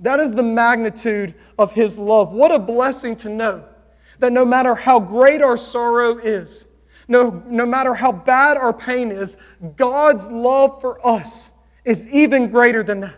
That 0.00 0.20
is 0.20 0.32
the 0.32 0.42
magnitude 0.42 1.34
of 1.58 1.72
His 1.72 1.98
love. 1.98 2.32
What 2.32 2.52
a 2.52 2.58
blessing 2.58 3.16
to 3.16 3.28
know 3.28 3.64
that 4.18 4.32
no 4.32 4.44
matter 4.44 4.74
how 4.74 5.00
great 5.00 5.42
our 5.42 5.56
sorrow 5.56 6.18
is, 6.18 6.66
no, 7.08 7.42
no 7.46 7.64
matter 7.64 7.94
how 7.94 8.12
bad 8.12 8.56
our 8.56 8.72
pain 8.72 9.12
is, 9.12 9.36
God's 9.76 10.26
love 10.28 10.80
for 10.80 11.04
us 11.06 11.50
is 11.84 12.06
even 12.08 12.50
greater 12.50 12.82
than 12.82 13.00
that. 13.00 13.14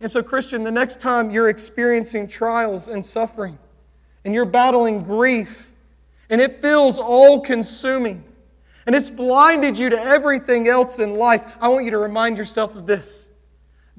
And 0.00 0.10
so, 0.10 0.22
Christian, 0.22 0.64
the 0.64 0.70
next 0.70 1.00
time 1.00 1.30
you're 1.30 1.48
experiencing 1.48 2.28
trials 2.28 2.88
and 2.88 3.04
suffering, 3.04 3.58
and 4.24 4.34
you're 4.34 4.44
battling 4.44 5.02
grief, 5.02 5.70
and 6.28 6.40
it 6.40 6.60
feels 6.60 6.98
all 6.98 7.40
consuming, 7.40 8.24
and 8.86 8.94
it's 8.94 9.10
blinded 9.10 9.78
you 9.78 9.88
to 9.90 9.98
everything 9.98 10.68
else 10.68 10.98
in 10.98 11.14
life, 11.14 11.56
I 11.60 11.68
want 11.68 11.84
you 11.84 11.90
to 11.92 11.98
remind 11.98 12.38
yourself 12.38 12.76
of 12.76 12.86
this 12.86 13.26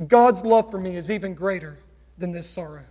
God's 0.07 0.43
love 0.43 0.69
for 0.69 0.79
me 0.79 0.95
is 0.95 1.09
even 1.09 1.33
greater 1.33 1.79
than 2.17 2.31
this 2.31 2.49
sorrow. 2.49 2.85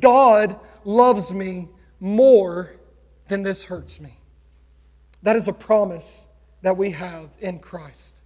God 0.00 0.58
loves 0.84 1.32
me 1.32 1.68
more 2.00 2.72
than 3.28 3.42
this 3.42 3.64
hurts 3.64 4.00
me. 4.00 4.18
That 5.22 5.36
is 5.36 5.48
a 5.48 5.52
promise 5.52 6.26
that 6.62 6.76
we 6.76 6.92
have 6.92 7.28
in 7.40 7.58
Christ. 7.58 8.20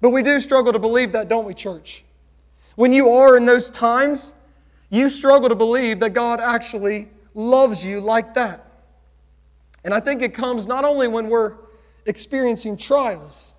But 0.00 0.10
we 0.10 0.22
do 0.22 0.40
struggle 0.40 0.72
to 0.72 0.78
believe 0.78 1.12
that, 1.12 1.28
don't 1.28 1.44
we, 1.44 1.54
church? 1.54 2.04
When 2.76 2.92
you 2.92 3.10
are 3.10 3.36
in 3.36 3.44
those 3.46 3.70
times, 3.70 4.32
you 4.88 5.10
struggle 5.10 5.48
to 5.48 5.56
believe 5.56 5.98
that 6.00 6.10
God 6.10 6.40
actually 6.40 7.08
loves 7.34 7.84
you 7.84 8.00
like 8.00 8.34
that. 8.34 8.64
And 9.84 9.92
I 9.92 10.00
think 10.00 10.22
it 10.22 10.32
comes 10.32 10.66
not 10.66 10.84
only 10.84 11.08
when 11.08 11.28
we're 11.28 11.54
experiencing 12.04 12.76
trials, 12.76 13.54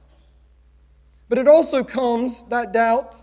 but 1.27 1.37
it 1.37 1.47
also 1.47 1.83
comes, 1.83 2.43
that 2.45 2.71
doubt, 2.71 3.21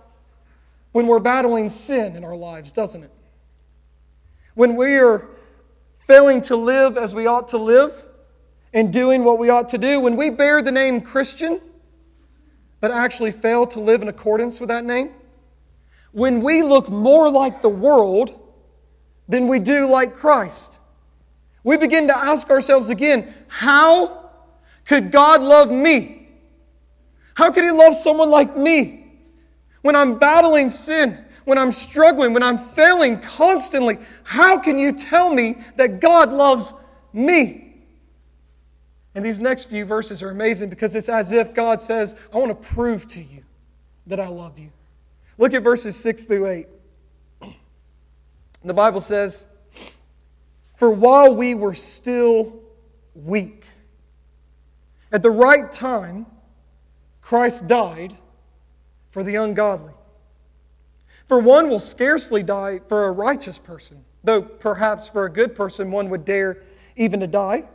when 0.93 1.07
we're 1.07 1.21
battling 1.21 1.71
sin 1.71 2.15
in 2.15 2.25
our 2.25 2.37
lives, 2.37 2.71
doesn't 2.71 3.03
it? 3.03 3.11
When 4.55 4.77
we 4.77 4.97
are 4.99 5.27
failing 5.97 6.43
to 6.43 6.57
live 6.57 6.99
as 6.99 7.15
we 7.15 7.27
ought 7.27 7.49
to 7.49 7.59
live, 7.59 8.05
and 8.75 8.93
doing 8.93 9.23
what 9.23 9.39
we 9.39 9.49
ought 9.49 9.69
to 9.69 9.79
do, 9.79 10.01
when 10.01 10.17
we 10.17 10.29
bear 10.29 10.61
the 10.61 10.73
name 10.73 11.01
Christian, 11.01 11.61
but 12.81 12.91
actually 12.91 13.31
fail 13.31 13.67
to 13.69 13.79
live 13.79 14.03
in 14.03 14.09
accordance 14.09 14.59
with 14.59 14.69
that 14.69 14.85
name, 14.85 15.11
when 16.15 16.43
we 16.43 16.63
look 16.63 16.89
more 16.89 17.29
like 17.29 17.61
the 17.61 17.69
world 17.69 18.41
than 19.29 19.49
we 19.49 19.59
do 19.59 19.87
like 19.87 20.15
Christ, 20.15 20.79
we 21.65 21.77
begin 21.77 22.07
to 22.07 22.17
ask 22.17 22.51
ourselves 22.51 22.89
again 22.89 23.35
how 23.49 24.31
could 24.85 25.11
God 25.11 25.41
love 25.43 25.73
me? 25.73 26.29
How 27.35 27.51
could 27.51 27.65
He 27.65 27.73
love 27.73 27.97
someone 27.97 28.31
like 28.31 28.57
me? 28.57 29.13
When 29.83 29.97
I'm 29.97 30.21
battling 30.21 30.71
sin, 30.71 31.25
when 31.47 31.59
I'm 31.59 31.73
struggling, 31.73 32.33
when 32.33 32.45
I'm 32.45 32.59
failing 32.59 33.21
constantly, 33.21 33.99
how 34.23 34.59
can 34.59 34.79
you 34.79 34.93
tell 34.93 35.35
me 35.35 35.59
that 35.75 36.01
God 36.01 36.33
loves 36.33 36.73
me? 37.13 37.75
And 39.17 39.25
these 39.25 39.41
next 39.41 39.65
few 39.65 39.85
verses 39.85 40.23
are 40.23 40.31
amazing 40.31 40.71
because 40.71 40.95
it's 40.95 41.09
as 41.09 41.33
if 41.33 41.55
God 41.55 41.83
says, 41.83 42.15
I 42.33 42.39
want 42.39 42.51
to 42.51 42.69
prove 42.69 43.09
to 43.09 43.23
you 43.23 43.43
that 44.07 44.21
I 44.21 44.29
love 44.29 44.61
you. 44.61 44.71
Look 45.37 45.53
at 45.55 45.63
verses 45.63 45.97
6 45.97 46.25
through 46.25 46.47
8. 46.47 46.67
The 48.65 48.75
Bible 48.75 49.01
says, 49.01 49.47
For 50.77 50.91
while 50.91 51.35
we 51.35 51.55
were 51.55 51.75
still 51.75 52.61
weak, 53.15 53.67
at 55.13 55.23
the 55.23 55.31
right 55.31 55.71
time, 55.71 56.27
Christ 57.21 57.67
died 57.67 58.17
for 59.11 59.23
the 59.23 59.37
ungodly. 59.37 59.93
For 61.27 61.39
one 61.39 61.69
will 61.69 61.81
scarcely 61.81 62.43
die 62.43 62.81
for 62.89 63.05
a 63.05 63.13
righteous 63.13 63.59
person, 63.59 64.05
though 64.23 64.43
perhaps 64.43 65.09
for 65.09 65.25
a 65.25 65.31
good 65.31 65.55
person 65.55 65.91
one 65.91 66.11
would 66.11 66.25
dare 66.25 66.63
even 66.97 67.21
to 67.21 67.27
die. 67.27 67.69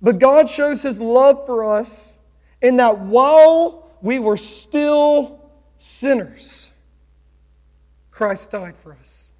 But 0.00 0.18
God 0.18 0.48
shows 0.48 0.82
his 0.82 1.00
love 1.00 1.46
for 1.46 1.64
us 1.64 2.18
in 2.60 2.76
that 2.76 2.98
while 2.98 3.90
we 4.00 4.18
were 4.18 4.36
still 4.36 5.41
sinners, 5.82 6.70
Christ 8.10 8.50
died 8.50 8.76
for 8.76 8.92
us. 8.92 9.32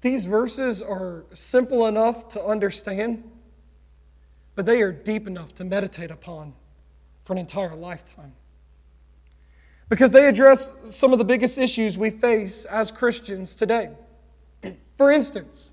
These 0.00 0.26
verses 0.26 0.80
are 0.80 1.24
simple 1.34 1.86
enough 1.86 2.28
to 2.28 2.44
understand, 2.44 3.24
but 4.54 4.66
they 4.66 4.80
are 4.80 4.92
deep 4.92 5.26
enough 5.26 5.52
to 5.54 5.64
meditate 5.64 6.10
upon 6.10 6.54
for 7.24 7.32
an 7.32 7.38
entire 7.38 7.74
lifetime. 7.74 8.32
Because 9.88 10.12
they 10.12 10.28
address 10.28 10.72
some 10.90 11.12
of 11.12 11.18
the 11.18 11.24
biggest 11.24 11.58
issues 11.58 11.96
we 11.98 12.10
face 12.10 12.64
as 12.64 12.90
Christians 12.90 13.54
today. 13.54 13.90
For 14.96 15.10
instance, 15.10 15.72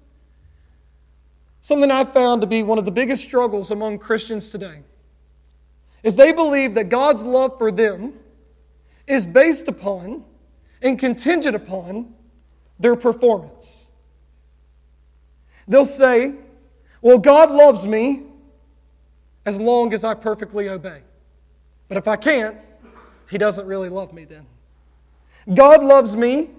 Something 1.65 1.89
I've 1.89 2.13
found 2.13 2.41
to 2.41 2.47
be 2.47 2.61
one 2.61 2.77
of 2.77 2.85
the 2.85 2.91
biggest 2.91 3.23
struggles 3.23 3.71
among 3.71 3.97
Christians 3.97 4.51
today 4.51 4.83
is 6.03 6.15
they 6.15 6.31
believe 6.31 6.75
that 6.75 6.89
God's 6.89 7.23
love 7.23 7.57
for 7.57 7.71
them 7.71 8.13
is 9.07 9.25
based 9.25 9.67
upon 9.67 10.23
and 10.81 10.97
contingent 10.97 11.55
upon 11.55 12.13
their 12.79 12.95
performance. 12.95 13.89
They'll 15.67 15.85
say, 15.85 16.35
Well, 17.01 17.17
God 17.17 17.51
loves 17.51 17.87
me 17.87 18.23
as 19.45 19.59
long 19.59 19.93
as 19.93 20.03
I 20.03 20.13
perfectly 20.13 20.69
obey. 20.69 21.01
But 21.87 21.97
if 21.97 22.07
I 22.07 22.15
can't, 22.15 22.57
He 23.29 23.37
doesn't 23.37 23.65
really 23.65 23.89
love 23.89 24.13
me 24.13 24.25
then. 24.25 24.45
God 25.53 25.83
loves 25.83 26.15
me 26.15 26.49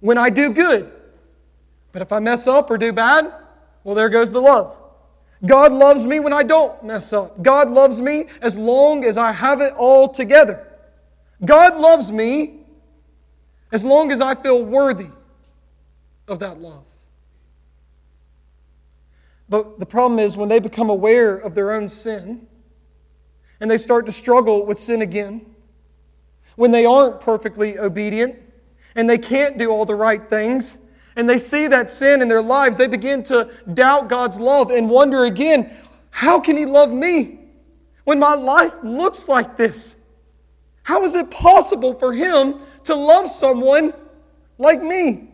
when 0.00 0.18
I 0.18 0.30
do 0.30 0.50
good. 0.50 0.90
But 1.92 2.02
if 2.02 2.12
I 2.12 2.18
mess 2.18 2.46
up 2.46 2.70
or 2.70 2.76
do 2.76 2.92
bad, 2.92 3.32
well, 3.84 3.94
there 3.94 4.08
goes 4.08 4.32
the 4.32 4.40
love. 4.40 4.76
God 5.44 5.72
loves 5.72 6.04
me 6.04 6.18
when 6.18 6.32
I 6.32 6.42
don't 6.42 6.82
mess 6.82 7.12
up. 7.12 7.42
God 7.42 7.70
loves 7.70 8.00
me 8.00 8.26
as 8.40 8.58
long 8.58 9.04
as 9.04 9.16
I 9.16 9.32
have 9.32 9.60
it 9.60 9.72
all 9.74 10.08
together. 10.08 10.66
God 11.44 11.78
loves 11.78 12.10
me 12.10 12.60
as 13.72 13.84
long 13.84 14.10
as 14.10 14.20
I 14.20 14.34
feel 14.34 14.62
worthy 14.62 15.10
of 16.28 16.38
that 16.38 16.60
love. 16.60 16.84
But 19.48 19.78
the 19.78 19.86
problem 19.86 20.18
is 20.18 20.36
when 20.36 20.48
they 20.48 20.58
become 20.58 20.90
aware 20.90 21.36
of 21.36 21.54
their 21.54 21.72
own 21.72 21.88
sin 21.88 22.46
and 23.60 23.70
they 23.70 23.78
start 23.78 24.06
to 24.06 24.12
struggle 24.12 24.66
with 24.66 24.78
sin 24.78 25.02
again, 25.02 25.46
when 26.56 26.70
they 26.70 26.84
aren't 26.84 27.20
perfectly 27.20 27.78
obedient 27.78 28.36
and 28.94 29.08
they 29.08 29.18
can't 29.18 29.58
do 29.58 29.70
all 29.70 29.84
the 29.84 29.94
right 29.94 30.28
things, 30.28 30.78
and 31.16 31.28
they 31.28 31.38
see 31.38 31.66
that 31.66 31.90
sin 31.90 32.20
in 32.20 32.28
their 32.28 32.42
lives, 32.42 32.76
they 32.76 32.86
begin 32.86 33.22
to 33.24 33.50
doubt 33.72 34.08
God's 34.08 34.38
love 34.38 34.70
and 34.70 34.88
wonder 34.90 35.24
again, 35.24 35.74
how 36.10 36.40
can 36.40 36.56
He 36.56 36.66
love 36.66 36.92
me 36.92 37.38
when 38.04 38.18
my 38.18 38.34
life 38.34 38.74
looks 38.82 39.28
like 39.28 39.56
this? 39.56 39.95
How 40.86 41.02
is 41.02 41.16
it 41.16 41.32
possible 41.32 41.94
for 41.94 42.12
Him 42.12 42.60
to 42.84 42.94
love 42.94 43.28
someone 43.28 43.92
like 44.56 44.80
me? 44.80 45.28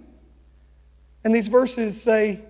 And 1.24 1.34
these 1.34 1.48
verses 1.48 2.00
say, 2.00 2.40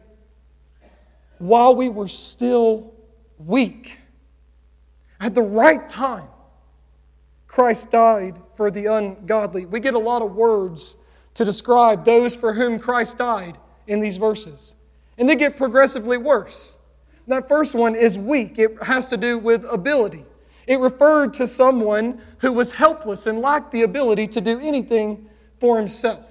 while 1.39 1.75
we 1.75 1.89
were 1.89 2.07
still 2.07 2.95
weak, 3.39 3.99
at 5.19 5.35
the 5.35 5.43
right 5.43 5.89
time, 5.89 6.29
Christ 7.49 7.91
died 7.91 8.37
for 8.55 8.71
the 8.71 8.87
ungodly. 8.87 9.67
We 9.67 9.81
get 9.81 9.95
a 9.95 9.99
lot 9.99 10.23
of 10.23 10.37
words 10.37 10.97
to 11.35 11.45
describe 11.45 12.05
those 12.05 12.37
for 12.37 12.55
whom 12.55 12.79
Christ 12.79 13.19
died 13.19 13.59
in 13.89 13.99
these 13.99 14.17
verses. 14.17 14.77
And 15.19 15.29
they 15.29 15.35
get 15.35 15.57
progressively 15.57 16.19
worse. 16.19 16.79
That 17.27 17.49
first 17.49 17.75
one 17.75 17.97
is 17.97 18.17
weak, 18.17 18.61
it 18.61 18.81
has 18.85 19.09
to 19.09 19.17
do 19.17 19.39
with 19.39 19.65
ability. 19.65 20.25
It 20.67 20.79
referred 20.79 21.35
to 21.35 21.47
someone 21.47 22.21
who 22.39 22.53
was 22.53 22.73
helpless 22.73 23.27
and 23.27 23.41
lacked 23.41 23.73
the 23.73 23.83
ability 23.83 24.29
to 24.29 24.41
do 24.41 24.61
anything 24.61 25.29
for 25.59 25.79
himself. 25.79 26.25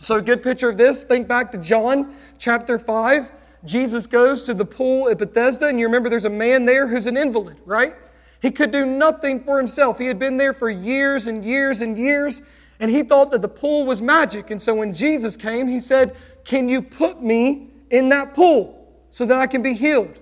So, 0.00 0.16
a 0.16 0.22
good 0.22 0.42
picture 0.42 0.68
of 0.68 0.76
this, 0.76 1.02
think 1.02 1.26
back 1.26 1.50
to 1.52 1.58
John 1.58 2.14
chapter 2.38 2.78
5. 2.78 3.30
Jesus 3.64 4.06
goes 4.06 4.44
to 4.44 4.54
the 4.54 4.64
pool 4.64 5.08
at 5.08 5.18
Bethesda, 5.18 5.66
and 5.66 5.78
you 5.78 5.86
remember 5.86 6.08
there's 6.08 6.24
a 6.24 6.30
man 6.30 6.64
there 6.64 6.86
who's 6.86 7.06
an 7.08 7.16
invalid, 7.16 7.56
right? 7.64 7.94
He 8.40 8.50
could 8.50 8.70
do 8.70 8.86
nothing 8.86 9.42
for 9.42 9.58
himself. 9.58 9.98
He 9.98 10.06
had 10.06 10.18
been 10.18 10.36
there 10.36 10.54
for 10.54 10.70
years 10.70 11.26
and 11.26 11.44
years 11.44 11.80
and 11.80 11.98
years, 11.98 12.40
And 12.80 12.92
he 12.92 13.02
thought 13.02 13.32
that 13.32 13.42
the 13.42 13.48
pool 13.48 13.84
was 13.84 14.00
magic. 14.00 14.52
And 14.52 14.62
so 14.62 14.72
when 14.72 14.94
Jesus 14.94 15.36
came, 15.36 15.66
he 15.66 15.80
said, 15.80 16.16
Can 16.44 16.68
you 16.68 16.80
put 16.80 17.20
me 17.20 17.70
in 17.90 18.08
that 18.10 18.34
pool 18.34 18.88
so 19.10 19.26
that 19.26 19.36
I 19.36 19.48
can 19.48 19.62
be 19.62 19.74
healed? 19.74 20.16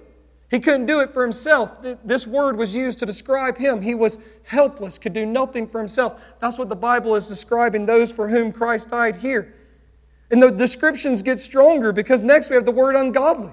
He 0.51 0.61
couldn't 0.61 0.87
do 0.87 1.01
it 1.01 1.13
for 1.13 1.23
himself. 1.23 1.79
This 2.05 2.27
word 2.27 2.57
was 2.57 2.75
used 2.75 3.01
to 3.01 3.07
describe 3.07 3.59
him. 3.59 3.83
He 3.83 3.95
was 3.95 4.19
helpless, 4.45 4.97
could 4.97 5.13
do 5.13 5.27
nothing 5.27 5.67
for 5.67 5.79
himself. 5.79 6.21
That's 6.39 6.57
what 6.57 6.69
the 6.69 6.77
Bible 6.77 7.17
is 7.17 7.27
describing 7.27 7.85
those 7.85 8.13
for 8.13 8.29
whom 8.29 8.53
Christ 8.53 8.91
died 8.91 9.17
here. 9.17 9.55
And 10.31 10.41
the 10.43 10.51
descriptions 10.51 11.23
get 11.23 11.41
stronger 11.41 11.93
because 11.93 12.23
next 12.23 12.49
we 12.49 12.55
have 12.55 12.65
the 12.65 12.73
word 12.73 12.95
ungodly. 12.95 13.53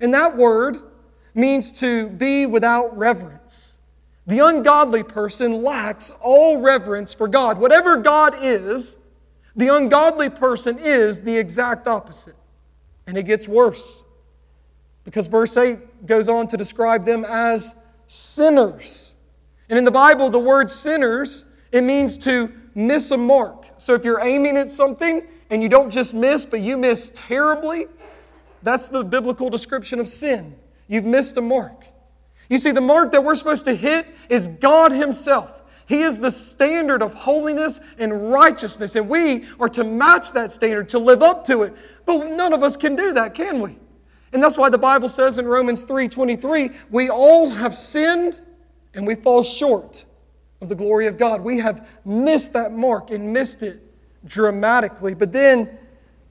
And 0.00 0.12
that 0.14 0.36
word 0.36 0.78
means 1.34 1.70
to 1.80 2.08
be 2.08 2.46
without 2.46 2.96
reverence. 2.96 3.78
The 4.26 4.40
ungodly 4.40 5.02
person 5.02 5.62
lacks 5.62 6.10
all 6.20 6.58
reverence 6.58 7.12
for 7.12 7.28
God. 7.28 7.58
Whatever 7.58 7.98
God 7.98 8.34
is, 8.42 8.96
the 9.54 9.68
ungodly 9.68 10.30
person 10.30 10.78
is 10.78 11.20
the 11.22 11.36
exact 11.36 11.86
opposite. 11.86 12.36
And 13.06 13.16
it 13.18 13.24
gets 13.24 13.46
worse 13.46 14.05
because 15.06 15.28
verse 15.28 15.56
8 15.56 16.04
goes 16.04 16.28
on 16.28 16.48
to 16.48 16.56
describe 16.56 17.06
them 17.06 17.24
as 17.24 17.74
sinners. 18.08 19.14
And 19.70 19.78
in 19.78 19.84
the 19.84 19.90
Bible, 19.90 20.28
the 20.28 20.38
word 20.38 20.68
sinners, 20.70 21.44
it 21.72 21.82
means 21.82 22.18
to 22.18 22.52
miss 22.74 23.12
a 23.12 23.16
mark. 23.16 23.66
So 23.78 23.94
if 23.94 24.04
you're 24.04 24.20
aiming 24.20 24.56
at 24.56 24.68
something 24.68 25.22
and 25.48 25.62
you 25.62 25.68
don't 25.68 25.90
just 25.90 26.12
miss, 26.12 26.44
but 26.44 26.60
you 26.60 26.76
miss 26.76 27.12
terribly, 27.14 27.86
that's 28.64 28.88
the 28.88 29.04
biblical 29.04 29.48
description 29.48 30.00
of 30.00 30.08
sin. 30.08 30.56
You've 30.88 31.04
missed 31.04 31.36
a 31.36 31.40
mark. 31.40 31.84
You 32.48 32.58
see, 32.58 32.72
the 32.72 32.80
mark 32.80 33.12
that 33.12 33.22
we're 33.22 33.36
supposed 33.36 33.64
to 33.66 33.74
hit 33.74 34.08
is 34.28 34.48
God 34.48 34.90
Himself. 34.90 35.62
He 35.86 36.02
is 36.02 36.18
the 36.18 36.32
standard 36.32 37.00
of 37.00 37.14
holiness 37.14 37.78
and 37.96 38.32
righteousness, 38.32 38.96
and 38.96 39.08
we 39.08 39.46
are 39.60 39.68
to 39.68 39.84
match 39.84 40.32
that 40.32 40.50
standard, 40.50 40.88
to 40.90 40.98
live 40.98 41.22
up 41.22 41.44
to 41.46 41.62
it. 41.62 41.76
But 42.04 42.32
none 42.32 42.52
of 42.52 42.64
us 42.64 42.76
can 42.76 42.96
do 42.96 43.12
that, 43.12 43.34
can 43.34 43.60
we? 43.60 43.78
And 44.32 44.42
that's 44.42 44.58
why 44.58 44.70
the 44.70 44.78
Bible 44.78 45.08
says 45.08 45.38
in 45.38 45.46
Romans 45.46 45.84
3:23, 45.84 46.72
we 46.90 47.08
all 47.08 47.50
have 47.50 47.76
sinned 47.76 48.36
and 48.94 49.06
we 49.06 49.14
fall 49.14 49.42
short 49.42 50.04
of 50.60 50.68
the 50.68 50.74
glory 50.74 51.06
of 51.06 51.18
God. 51.18 51.42
We 51.42 51.58
have 51.58 51.88
missed 52.04 52.52
that 52.54 52.72
mark 52.72 53.10
and 53.10 53.32
missed 53.32 53.62
it 53.62 53.82
dramatically. 54.24 55.14
But 55.14 55.32
then 55.32 55.78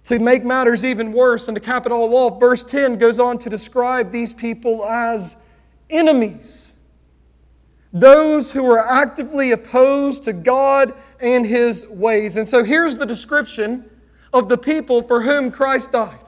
to 0.04 0.20
make 0.20 0.44
matters 0.44 0.84
even 0.84 1.14
worse 1.14 1.48
and 1.48 1.56
to 1.56 1.62
cap 1.62 1.86
it 1.86 1.92
all 1.92 2.14
off, 2.16 2.40
verse 2.40 2.64
10 2.64 2.98
goes 2.98 3.20
on 3.20 3.38
to 3.40 3.50
describe 3.50 4.12
these 4.12 4.34
people 4.34 4.86
as 4.86 5.38
enemies. 5.90 6.74
Those 7.94 8.52
who 8.52 8.66
are 8.66 8.86
actively 8.86 9.52
opposed 9.52 10.24
to 10.24 10.34
God 10.34 10.94
and 11.22 11.46
His 11.46 11.86
ways. 11.88 12.36
And 12.36 12.48
so 12.48 12.64
here's 12.64 12.98
the 12.98 13.06
description 13.06 13.90
of 14.34 14.50
the 14.50 14.58
people 14.58 15.02
for 15.02 15.22
whom 15.22 15.50
Christ 15.50 15.94
died 15.94 16.25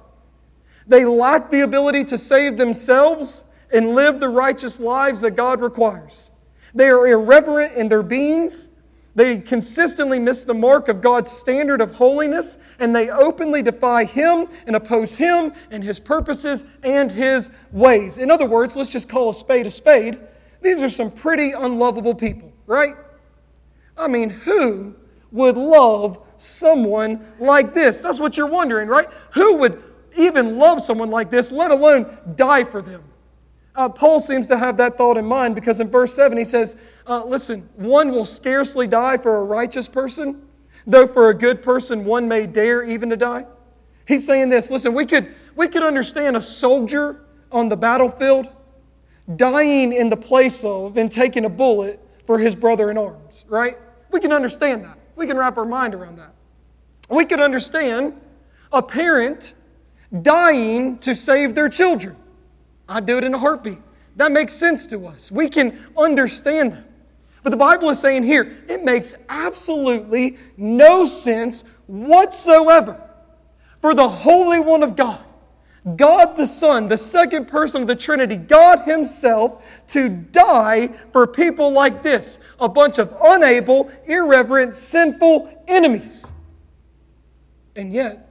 they 0.87 1.05
lack 1.05 1.51
the 1.51 1.61
ability 1.61 2.05
to 2.05 2.17
save 2.17 2.57
themselves 2.57 3.43
and 3.71 3.95
live 3.95 4.19
the 4.19 4.29
righteous 4.29 4.79
lives 4.79 5.21
that 5.21 5.31
God 5.31 5.61
requires. 5.61 6.31
They 6.73 6.87
are 6.87 7.07
irreverent 7.07 7.73
in 7.73 7.89
their 7.89 8.03
beings. 8.03 8.69
They 9.15 9.39
consistently 9.39 10.19
miss 10.19 10.43
the 10.43 10.53
mark 10.53 10.87
of 10.87 11.01
God's 11.01 11.31
standard 11.31 11.81
of 11.81 11.95
holiness, 11.95 12.57
and 12.77 12.95
they 12.95 13.09
openly 13.09 13.63
defy 13.63 14.05
Him 14.05 14.47
and 14.67 14.75
oppose 14.75 15.15
Him 15.15 15.53
and 15.71 15.83
His 15.83 15.99
purposes 15.99 16.63
and 16.83 17.11
His 17.11 17.49
ways. 17.71 18.19
In 18.19 18.29
other 18.29 18.45
words, 18.45 18.75
let's 18.75 18.91
just 18.91 19.09
call 19.09 19.29
a 19.29 19.33
spade 19.33 19.65
a 19.65 19.71
spade. 19.71 20.19
These 20.61 20.81
are 20.81 20.89
some 20.89 21.11
pretty 21.11 21.51
unlovable 21.51 22.15
people, 22.15 22.53
right? 22.67 22.95
I 23.97 24.07
mean, 24.07 24.29
who 24.29 24.95
would 25.31 25.57
love 25.57 26.19
someone 26.37 27.25
like 27.39 27.73
this? 27.73 28.01
That's 28.01 28.19
what 28.19 28.37
you're 28.37 28.45
wondering, 28.45 28.87
right? 28.87 29.07
Who 29.31 29.55
would 29.57 29.81
even 30.17 30.57
love 30.57 30.81
someone 30.81 31.09
like 31.09 31.29
this, 31.29 31.51
let 31.51 31.71
alone 31.71 32.17
die 32.35 32.63
for 32.63 32.81
them? 32.81 33.03
Uh, 33.75 33.87
Paul 33.87 34.19
seems 34.19 34.47
to 34.47 34.57
have 34.57 34.77
that 34.77 34.97
thought 34.97 35.17
in 35.17 35.25
mind 35.25 35.53
because 35.53 35.79
in 35.79 35.89
verse 35.89 36.13
7 36.13 36.37
he 36.37 36.45
says, 36.45 36.75
uh, 37.05 37.23
Listen, 37.23 37.69
one 37.75 38.11
will 38.11 38.25
scarcely 38.25 38.87
die 38.87 39.17
for 39.17 39.37
a 39.37 39.43
righteous 39.43 39.87
person, 39.87 40.41
though 40.87 41.05
for 41.05 41.29
a 41.29 41.33
good 41.33 41.61
person 41.61 42.03
one 42.03 42.27
may 42.27 42.47
dare 42.47 42.83
even 42.83 43.09
to 43.11 43.17
die. 43.17 43.45
He's 44.07 44.25
saying 44.25 44.49
this 44.49 44.71
listen, 44.71 44.93
we 44.93 45.05
could, 45.05 45.33
we 45.55 45.67
could 45.67 45.83
understand 45.83 46.35
a 46.35 46.41
soldier 46.41 47.25
on 47.51 47.69
the 47.69 47.77
battlefield 47.77 48.47
dying 49.35 49.93
in 49.93 50.09
the 50.09 50.17
place 50.17 50.63
of 50.63 50.97
and 50.97 51.11
taking 51.11 51.45
a 51.45 51.49
bullet 51.49 51.99
for 52.25 52.39
his 52.39 52.55
brother 52.55 52.89
in 52.89 52.97
arms, 52.97 53.45
right? 53.47 53.77
We 54.11 54.19
can 54.19 54.31
understand 54.31 54.83
that. 54.85 54.97
We 55.15 55.27
can 55.27 55.37
wrap 55.37 55.57
our 55.57 55.65
mind 55.65 55.93
around 55.93 56.17
that. 56.17 56.33
We 57.09 57.25
could 57.25 57.39
understand 57.39 58.19
a 58.71 58.81
parent 58.81 59.53
dying 60.21 60.97
to 60.99 61.13
save 61.13 61.55
their 61.55 61.69
children. 61.69 62.15
I'd 62.87 63.05
do 63.05 63.17
it 63.17 63.23
in 63.23 63.33
a 63.33 63.39
heartbeat. 63.39 63.79
That 64.15 64.31
makes 64.31 64.53
sense 64.53 64.87
to 64.87 65.07
us. 65.07 65.31
We 65.31 65.49
can 65.49 65.87
understand 65.97 66.73
that. 66.73 66.83
But 67.43 67.51
the 67.51 67.57
Bible 67.57 67.89
is 67.89 67.99
saying 67.99 68.23
here, 68.23 68.57
it 68.67 68.83
makes 68.83 69.15
absolutely 69.29 70.37
no 70.57 71.05
sense 71.05 71.63
whatsoever 71.85 73.01
for 73.79 73.93
the 73.93 74.09
Holy 74.09 74.59
One 74.59 74.83
of 74.83 74.95
God, 74.95 75.23
God 75.95 76.35
the 76.35 76.47
Son, 76.47 76.87
the 76.87 76.97
second 76.97 77.47
person 77.47 77.81
of 77.81 77.87
the 77.87 77.95
Trinity, 77.95 78.35
God 78.35 78.79
Himself, 78.81 79.85
to 79.89 80.09
die 80.09 80.87
for 81.13 81.27
people 81.27 81.71
like 81.71 82.03
this 82.03 82.39
a 82.59 82.67
bunch 82.67 82.97
of 82.97 83.15
unable, 83.21 83.89
irreverent, 84.05 84.73
sinful 84.73 85.63
enemies. 85.67 86.29
And 87.75 87.93
yet, 87.93 88.26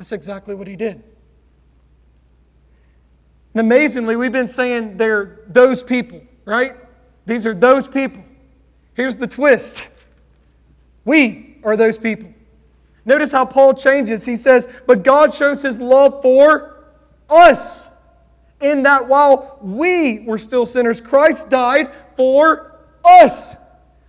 that's 0.00 0.12
exactly 0.12 0.54
what 0.54 0.66
He 0.66 0.76
did. 0.76 1.02
And 3.52 3.60
amazingly, 3.60 4.16
we've 4.16 4.32
been 4.32 4.48
saying 4.48 4.96
they're 4.96 5.40
those 5.46 5.82
people, 5.82 6.22
right? 6.46 6.74
These 7.26 7.44
are 7.44 7.52
those 7.52 7.86
people. 7.86 8.24
Here's 8.94 9.16
the 9.16 9.26
twist 9.26 9.86
we 11.04 11.58
are 11.62 11.76
those 11.76 11.98
people. 11.98 12.32
Notice 13.04 13.30
how 13.30 13.44
Paul 13.44 13.74
changes. 13.74 14.24
He 14.24 14.36
says, 14.36 14.66
But 14.86 15.04
God 15.04 15.34
shows 15.34 15.60
his 15.60 15.78
love 15.78 16.22
for 16.22 16.82
us, 17.28 17.90
in 18.58 18.84
that 18.84 19.06
while 19.06 19.58
we 19.60 20.20
were 20.20 20.38
still 20.38 20.64
sinners, 20.64 21.02
Christ 21.02 21.50
died 21.50 21.90
for 22.16 22.80
us. 23.04 23.54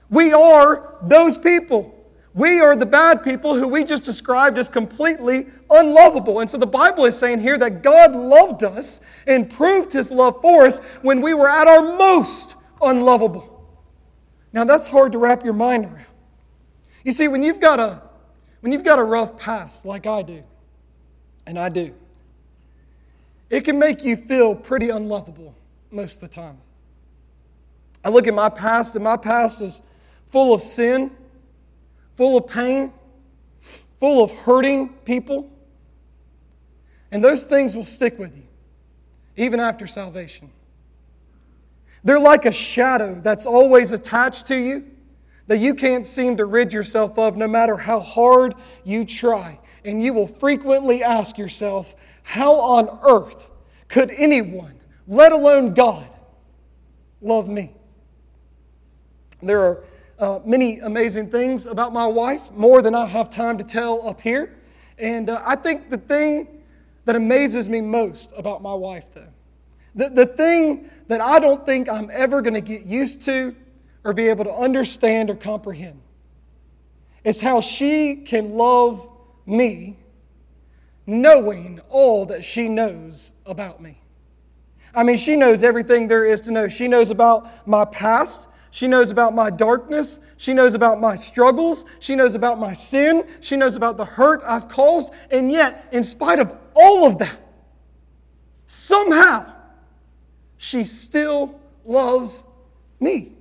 We 0.10 0.32
are 0.32 0.95
those 1.01 1.38
people. 1.38 2.01
We 2.34 2.62
are 2.62 2.78
the 2.78 2.86
bad 2.86 3.24
people 3.24 3.56
who 3.56 3.67
we 3.67 3.84
just 3.84 4.04
described 4.04 4.58
as 4.58 4.70
completely 4.70 5.48
unlovable. 5.70 6.39
And 6.39 6.50
so 6.50 6.58
the 6.58 6.65
Bible 6.65 7.06
is 7.06 7.17
saying 7.17 7.39
here 7.39 7.58
that 7.58 7.84
God 7.84 8.15
loved 8.15 8.63
us 8.63 9.02
and 9.28 9.50
proved 9.50 9.91
his 9.91 10.12
love 10.12 10.41
for 10.41 10.65
us 10.65 10.80
when 11.02 11.22
we 11.22 11.34
were 11.34 11.50
at 11.50 11.67
our 11.67 11.98
most 11.98 12.56
unlovable. 12.82 13.70
Now 14.54 14.63
that's 14.63 14.88
hard 14.88 15.12
to 15.12 15.17
wrap 15.17 15.44
your 15.44 15.54
mind 15.54 15.86
around. 15.86 16.06
You 17.04 17.12
see, 17.12 17.28
when 17.28 17.44
you've 17.44 17.60
got 17.60 17.80
a 17.80 18.02
when 18.62 18.72
you've 18.72 18.84
got 18.84 19.00
a 19.00 19.04
rough 19.04 19.38
past 19.38 19.86
like 19.86 20.06
I 20.06 20.22
do, 20.22 20.44
and 21.48 21.58
I 21.58 21.70
do, 21.70 21.96
it 23.50 23.62
can 23.62 23.80
make 23.80 24.04
you 24.04 24.15
feel 24.15 24.54
pretty 24.54 24.89
unlovable 24.89 25.56
most 25.89 26.15
of 26.15 26.30
the 26.30 26.36
time. 26.36 26.60
I 28.06 28.10
look 28.10 28.28
at 28.28 28.36
my 28.36 28.50
past, 28.50 28.96
and 28.96 29.04
my 29.04 29.17
past 29.17 29.62
is 29.62 29.82
full 30.30 30.54
of 30.54 30.62
sin 30.62 31.12
full 32.21 32.38
of 32.38 32.45
pain, 32.45 32.93
full 33.99 34.23
of 34.23 34.29
hurting 34.31 34.89
people. 35.05 35.49
And 37.12 37.23
those 37.23 37.45
things 37.45 37.75
will 37.75 37.84
stick 37.84 38.19
with 38.19 38.38
you, 38.38 38.43
even 39.38 39.60
after 39.60 39.88
salvation. 39.88 40.51
They're 42.03 42.19
like 42.19 42.45
a 42.45 42.51
shadow 42.51 43.19
that's 43.23 43.47
always 43.47 43.91
attached 43.91 44.45
to 44.45 44.55
you 44.55 44.86
that 45.47 45.57
you 45.57 45.73
can't 45.73 46.05
seem 46.05 46.38
to 46.38 46.45
rid 46.45 46.73
yourself 46.73 47.17
of 47.17 47.38
no 47.38 47.47
matter 47.47 47.75
how 47.75 47.99
hard 47.99 48.53
you 48.84 49.03
try. 49.03 49.57
And 49.84 49.99
you 49.99 50.13
will 50.13 50.27
frequently 50.27 51.03
ask 51.03 51.39
yourself, 51.39 51.95
how 52.21 52.53
on 52.60 52.99
earth 53.01 53.49
could 53.88 54.12
anyone, 54.12 54.75
let 55.07 55.31
alone 55.31 55.73
God, 55.73 56.15
love 57.19 57.49
me? 57.49 57.73
There 59.41 59.62
are 59.62 59.84
uh, 60.21 60.39
many 60.45 60.79
amazing 60.79 61.29
things 61.29 61.65
about 61.65 61.91
my 61.91 62.05
wife, 62.05 62.51
more 62.51 62.84
than 62.84 62.93
I 62.93 63.07
have 63.07 63.29
time 63.29 63.57
to 63.57 63.63
tell 63.63 64.07
up 64.07 64.21
here. 64.21 64.55
And 64.99 65.29
uh, 65.29 65.41
I 65.43 65.55
think 65.55 65.89
the 65.89 65.97
thing 65.97 66.47
that 67.05 67.15
amazes 67.15 67.67
me 67.67 67.81
most 67.81 68.31
about 68.38 68.62
my 68.62 68.73
wife, 68.73 69.05
though, 69.15 69.34
the, 69.95 70.10
the 70.10 70.27
thing 70.27 70.89
that 71.07 71.21
I 71.21 71.39
don't 71.39 71.65
think 71.65 71.89
I'm 71.89 72.12
ever 72.13 72.43
going 72.43 72.53
to 72.53 72.62
get 72.62 72.86
used 72.86 73.23
to 73.23 73.55
or 74.03 74.13
be 74.13 74.29
able 74.29 74.45
to 74.45 74.53
understand 74.53 75.31
or 75.31 75.36
comprehend, 75.36 75.99
is 77.23 77.39
how 77.39 77.60
she 77.60 78.15
can 78.15 78.53
love 78.53 79.07
me 79.45 79.97
knowing 81.07 81.79
all 81.89 82.27
that 82.27 82.43
she 82.43 82.69
knows 82.69 83.34
about 83.45 83.81
me. 83.81 83.99
I 84.93 85.03
mean, 85.03 85.17
she 85.17 85.36
knows 85.36 85.63
everything 85.63 86.07
there 86.07 86.25
is 86.25 86.41
to 86.41 86.51
know. 86.51 86.67
She 86.67 86.88
knows 86.88 87.10
about 87.10 87.67
my 87.67 87.86
past. 87.86 88.47
She 88.71 88.88
knows 88.88 89.12
about 89.12 89.36
my 89.36 89.49
darkness. 89.49 90.19
She 90.38 90.53
knows 90.53 90.73
about 90.73 90.99
my 90.99 91.17
struggles. 91.17 91.84
She 91.99 92.15
knows 92.15 92.36
about 92.36 92.57
my 92.57 92.73
sin. 92.73 93.27
She 93.41 93.57
knows 93.57 93.75
about 93.75 93.97
the 93.97 94.05
hurt 94.05 94.41
I've 94.45 94.69
caused. 94.69 95.12
And 95.29 95.51
yet, 95.51 95.88
in 95.91 96.05
spite 96.05 96.39
of 96.39 96.55
all 96.73 97.05
of 97.05 97.17
that, 97.17 97.38
somehow, 98.67 99.51
she 100.55 100.86
still 100.86 101.60
loves 101.86 102.43
me. 102.99 103.34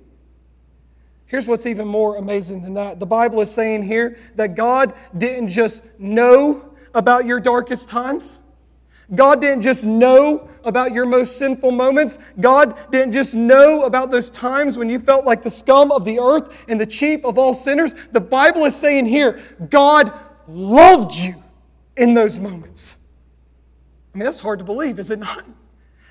Here's 1.27 1.47
what's 1.47 1.65
even 1.65 1.87
more 1.87 2.17
amazing 2.17 2.61
than 2.61 2.73
that. 2.73 2.99
The 2.99 3.05
Bible 3.05 3.39
is 3.39 3.49
saying 3.49 3.83
here 3.83 4.17
that 4.35 4.55
God 4.55 4.93
didn't 5.17 5.47
just 5.47 5.81
know 5.97 6.73
about 6.93 7.23
your 7.23 7.39
darkest 7.39 7.87
times. 7.87 8.37
God 9.13 9.41
didn't 9.41 9.61
just 9.61 9.83
know 9.83 10.49
about 10.63 10.93
your 10.93 11.05
most 11.05 11.37
sinful 11.37 11.71
moments. 11.71 12.17
God 12.39 12.77
didn't 12.91 13.11
just 13.11 13.35
know 13.35 13.83
about 13.83 14.11
those 14.11 14.29
times 14.29 14.77
when 14.77 14.89
you 14.89 14.99
felt 14.99 15.25
like 15.25 15.43
the 15.43 15.51
scum 15.51 15.91
of 15.91 16.05
the 16.05 16.19
earth 16.19 16.55
and 16.67 16.79
the 16.79 16.85
chief 16.85 17.25
of 17.25 17.37
all 17.37 17.53
sinners. 17.53 17.93
The 18.11 18.21
Bible 18.21 18.65
is 18.65 18.75
saying 18.75 19.07
here, 19.07 19.41
God 19.69 20.13
loved 20.47 21.15
you 21.15 21.43
in 21.97 22.13
those 22.13 22.39
moments. 22.39 22.95
I 24.13 24.17
mean, 24.17 24.25
that's 24.25 24.39
hard 24.39 24.59
to 24.59 24.65
believe, 24.65 24.99
is 24.99 25.09
it 25.09 25.19
not? 25.19 25.45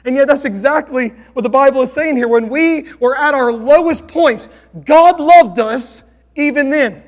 And 0.05 0.17
yet, 0.17 0.29
that's 0.29 0.47
exactly 0.47 1.11
what 1.35 1.43
the 1.43 1.51
Bible 1.51 1.83
is 1.83 1.93
saying 1.93 2.17
here. 2.17 2.29
When 2.29 2.49
we 2.49 2.91
were 2.95 3.15
at 3.17 3.35
our 3.35 3.53
lowest 3.53 4.09
point, 4.09 4.49
God 4.87 5.21
loved 5.21 5.59
us 5.59 6.03
even 6.37 6.71
then. 6.71 7.03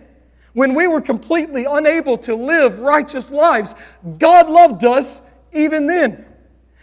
When 0.53 0.75
we 0.75 0.87
were 0.87 1.01
completely 1.01 1.65
unable 1.65 2.19
to 2.19 2.35
live 2.35 2.79
righteous 2.81 3.31
lives, 3.31 3.75
God 4.19 4.51
loved 4.51 4.85
us 4.85 5.23
even 5.53 5.87
then. 5.87 6.27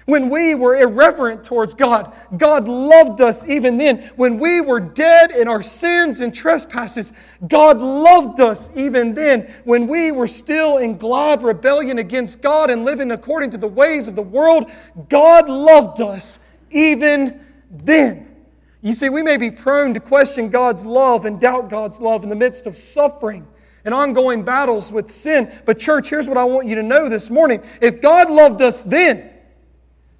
When 0.09 0.31
we 0.31 0.55
were 0.55 0.75
irreverent 0.75 1.43
towards 1.43 1.75
God, 1.75 2.15
God 2.35 2.67
loved 2.67 3.21
us 3.21 3.47
even 3.47 3.77
then. 3.77 4.11
When 4.15 4.39
we 4.39 4.59
were 4.59 4.79
dead 4.79 5.29
in 5.29 5.47
our 5.47 5.61
sins 5.61 6.19
and 6.19 6.33
trespasses, 6.33 7.13
God 7.47 7.77
loved 7.79 8.39
us 8.39 8.71
even 8.75 9.13
then. 9.13 9.53
When 9.65 9.85
we 9.85 10.11
were 10.11 10.25
still 10.25 10.77
in 10.77 10.97
glad 10.97 11.43
rebellion 11.43 11.99
against 11.99 12.41
God 12.41 12.71
and 12.71 12.85
living 12.85 13.11
according 13.11 13.51
to 13.51 13.59
the 13.59 13.67
ways 13.67 14.07
of 14.07 14.15
the 14.15 14.23
world, 14.23 14.71
God 15.09 15.47
loved 15.47 16.01
us 16.01 16.39
even 16.71 17.45
then. 17.69 18.35
You 18.81 18.93
see, 18.93 19.09
we 19.09 19.21
may 19.21 19.37
be 19.37 19.51
prone 19.51 19.93
to 19.93 19.99
question 19.99 20.49
God's 20.49 20.85
love 20.85 21.25
and 21.25 21.39
doubt 21.39 21.69
God's 21.69 21.99
love 21.99 22.23
in 22.23 22.29
the 22.29 22.35
midst 22.35 22.65
of 22.65 22.75
suffering 22.75 23.45
and 23.85 23.93
ongoing 23.93 24.43
battles 24.43 24.91
with 24.91 25.09
sin. 25.09 25.51
But, 25.65 25.79
church, 25.79 26.09
here's 26.09 26.27
what 26.27 26.37
I 26.37 26.43
want 26.43 26.67
you 26.67 26.75
to 26.75 26.83
know 26.83 27.09
this 27.09 27.29
morning. 27.29 27.63
If 27.81 28.01
God 28.01 28.29
loved 28.29 28.61
us 28.61 28.81
then, 28.83 29.29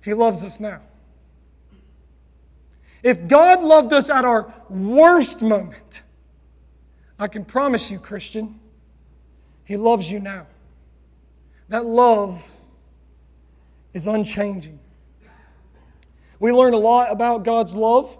he 0.03 0.13
loves 0.13 0.43
us 0.43 0.59
now. 0.59 0.81
If 3.03 3.27
God 3.27 3.63
loved 3.63 3.93
us 3.93 4.09
at 4.09 4.25
our 4.25 4.53
worst 4.69 5.41
moment, 5.41 6.03
I 7.17 7.27
can 7.27 7.45
promise 7.45 7.89
you, 7.89 7.99
Christian, 7.99 8.59
He 9.65 9.77
loves 9.77 10.09
you 10.09 10.19
now. 10.19 10.47
That 11.69 11.85
love 11.85 12.49
is 13.93 14.07
unchanging. 14.07 14.79
We 16.39 16.51
learn 16.51 16.73
a 16.73 16.77
lot 16.77 17.11
about 17.11 17.43
God's 17.43 17.75
love 17.75 18.17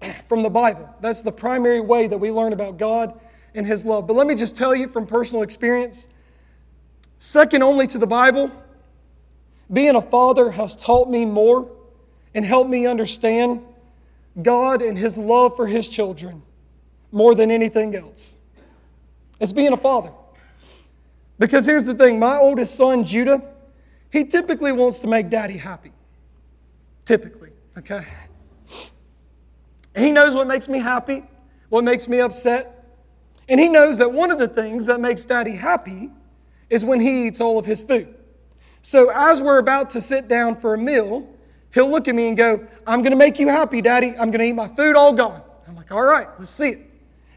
from 0.26 0.42
the 0.42 0.50
Bible. 0.50 0.88
That's 1.00 1.22
the 1.22 1.32
primary 1.32 1.80
way 1.80 2.06
that 2.06 2.18
we 2.18 2.30
learn 2.30 2.52
about 2.52 2.76
God 2.76 3.18
and 3.54 3.66
His 3.66 3.84
love. 3.84 4.06
But 4.06 4.16
let 4.16 4.26
me 4.26 4.34
just 4.34 4.56
tell 4.56 4.74
you 4.74 4.88
from 4.88 5.06
personal 5.06 5.42
experience 5.42 6.08
second 7.18 7.62
only 7.62 7.86
to 7.86 7.98
the 7.98 8.06
Bible 8.06 8.50
being 9.72 9.94
a 9.94 10.02
father 10.02 10.50
has 10.50 10.76
taught 10.76 11.08
me 11.08 11.24
more 11.24 11.70
and 12.34 12.44
helped 12.44 12.68
me 12.68 12.86
understand 12.86 13.62
God 14.40 14.82
and 14.82 14.98
His 14.98 15.16
love 15.16 15.56
for 15.56 15.66
His 15.66 15.88
children 15.88 16.42
more 17.10 17.34
than 17.34 17.50
anything 17.50 17.94
else. 17.94 18.36
It's 19.40 19.52
being 19.52 19.72
a 19.72 19.76
father. 19.76 20.10
Because 21.38 21.66
here's 21.66 21.84
the 21.84 21.94
thing 21.94 22.18
my 22.18 22.36
oldest 22.36 22.74
son, 22.74 23.04
Judah, 23.04 23.42
he 24.10 24.24
typically 24.24 24.72
wants 24.72 25.00
to 25.00 25.06
make 25.06 25.30
daddy 25.30 25.56
happy. 25.56 25.92
Typically, 27.04 27.50
okay? 27.76 28.04
He 29.96 30.12
knows 30.12 30.34
what 30.34 30.46
makes 30.46 30.68
me 30.68 30.78
happy, 30.78 31.24
what 31.68 31.82
makes 31.82 32.06
me 32.08 32.20
upset. 32.20 32.81
And 33.52 33.60
he 33.60 33.68
knows 33.68 33.98
that 33.98 34.10
one 34.10 34.30
of 34.30 34.38
the 34.38 34.48
things 34.48 34.86
that 34.86 34.98
makes 34.98 35.26
daddy 35.26 35.50
happy 35.50 36.08
is 36.70 36.86
when 36.86 37.00
he 37.00 37.26
eats 37.26 37.38
all 37.38 37.58
of 37.58 37.66
his 37.66 37.82
food. 37.82 38.14
So 38.80 39.10
as 39.14 39.42
we're 39.42 39.58
about 39.58 39.90
to 39.90 40.00
sit 40.00 40.26
down 40.26 40.56
for 40.56 40.72
a 40.72 40.78
meal, 40.78 41.28
he'll 41.74 41.90
look 41.90 42.08
at 42.08 42.14
me 42.14 42.28
and 42.28 42.36
go, 42.36 42.66
I'm 42.86 43.00
going 43.00 43.10
to 43.10 43.16
make 43.16 43.38
you 43.38 43.48
happy, 43.48 43.82
Daddy. 43.82 44.12
I'm 44.12 44.30
going 44.30 44.38
to 44.38 44.44
eat 44.44 44.54
my 44.54 44.68
food 44.68 44.96
all 44.96 45.12
gone. 45.12 45.42
I'm 45.68 45.76
like, 45.76 45.92
all 45.92 46.02
right, 46.02 46.28
let's 46.38 46.50
see 46.50 46.68
it. 46.70 46.90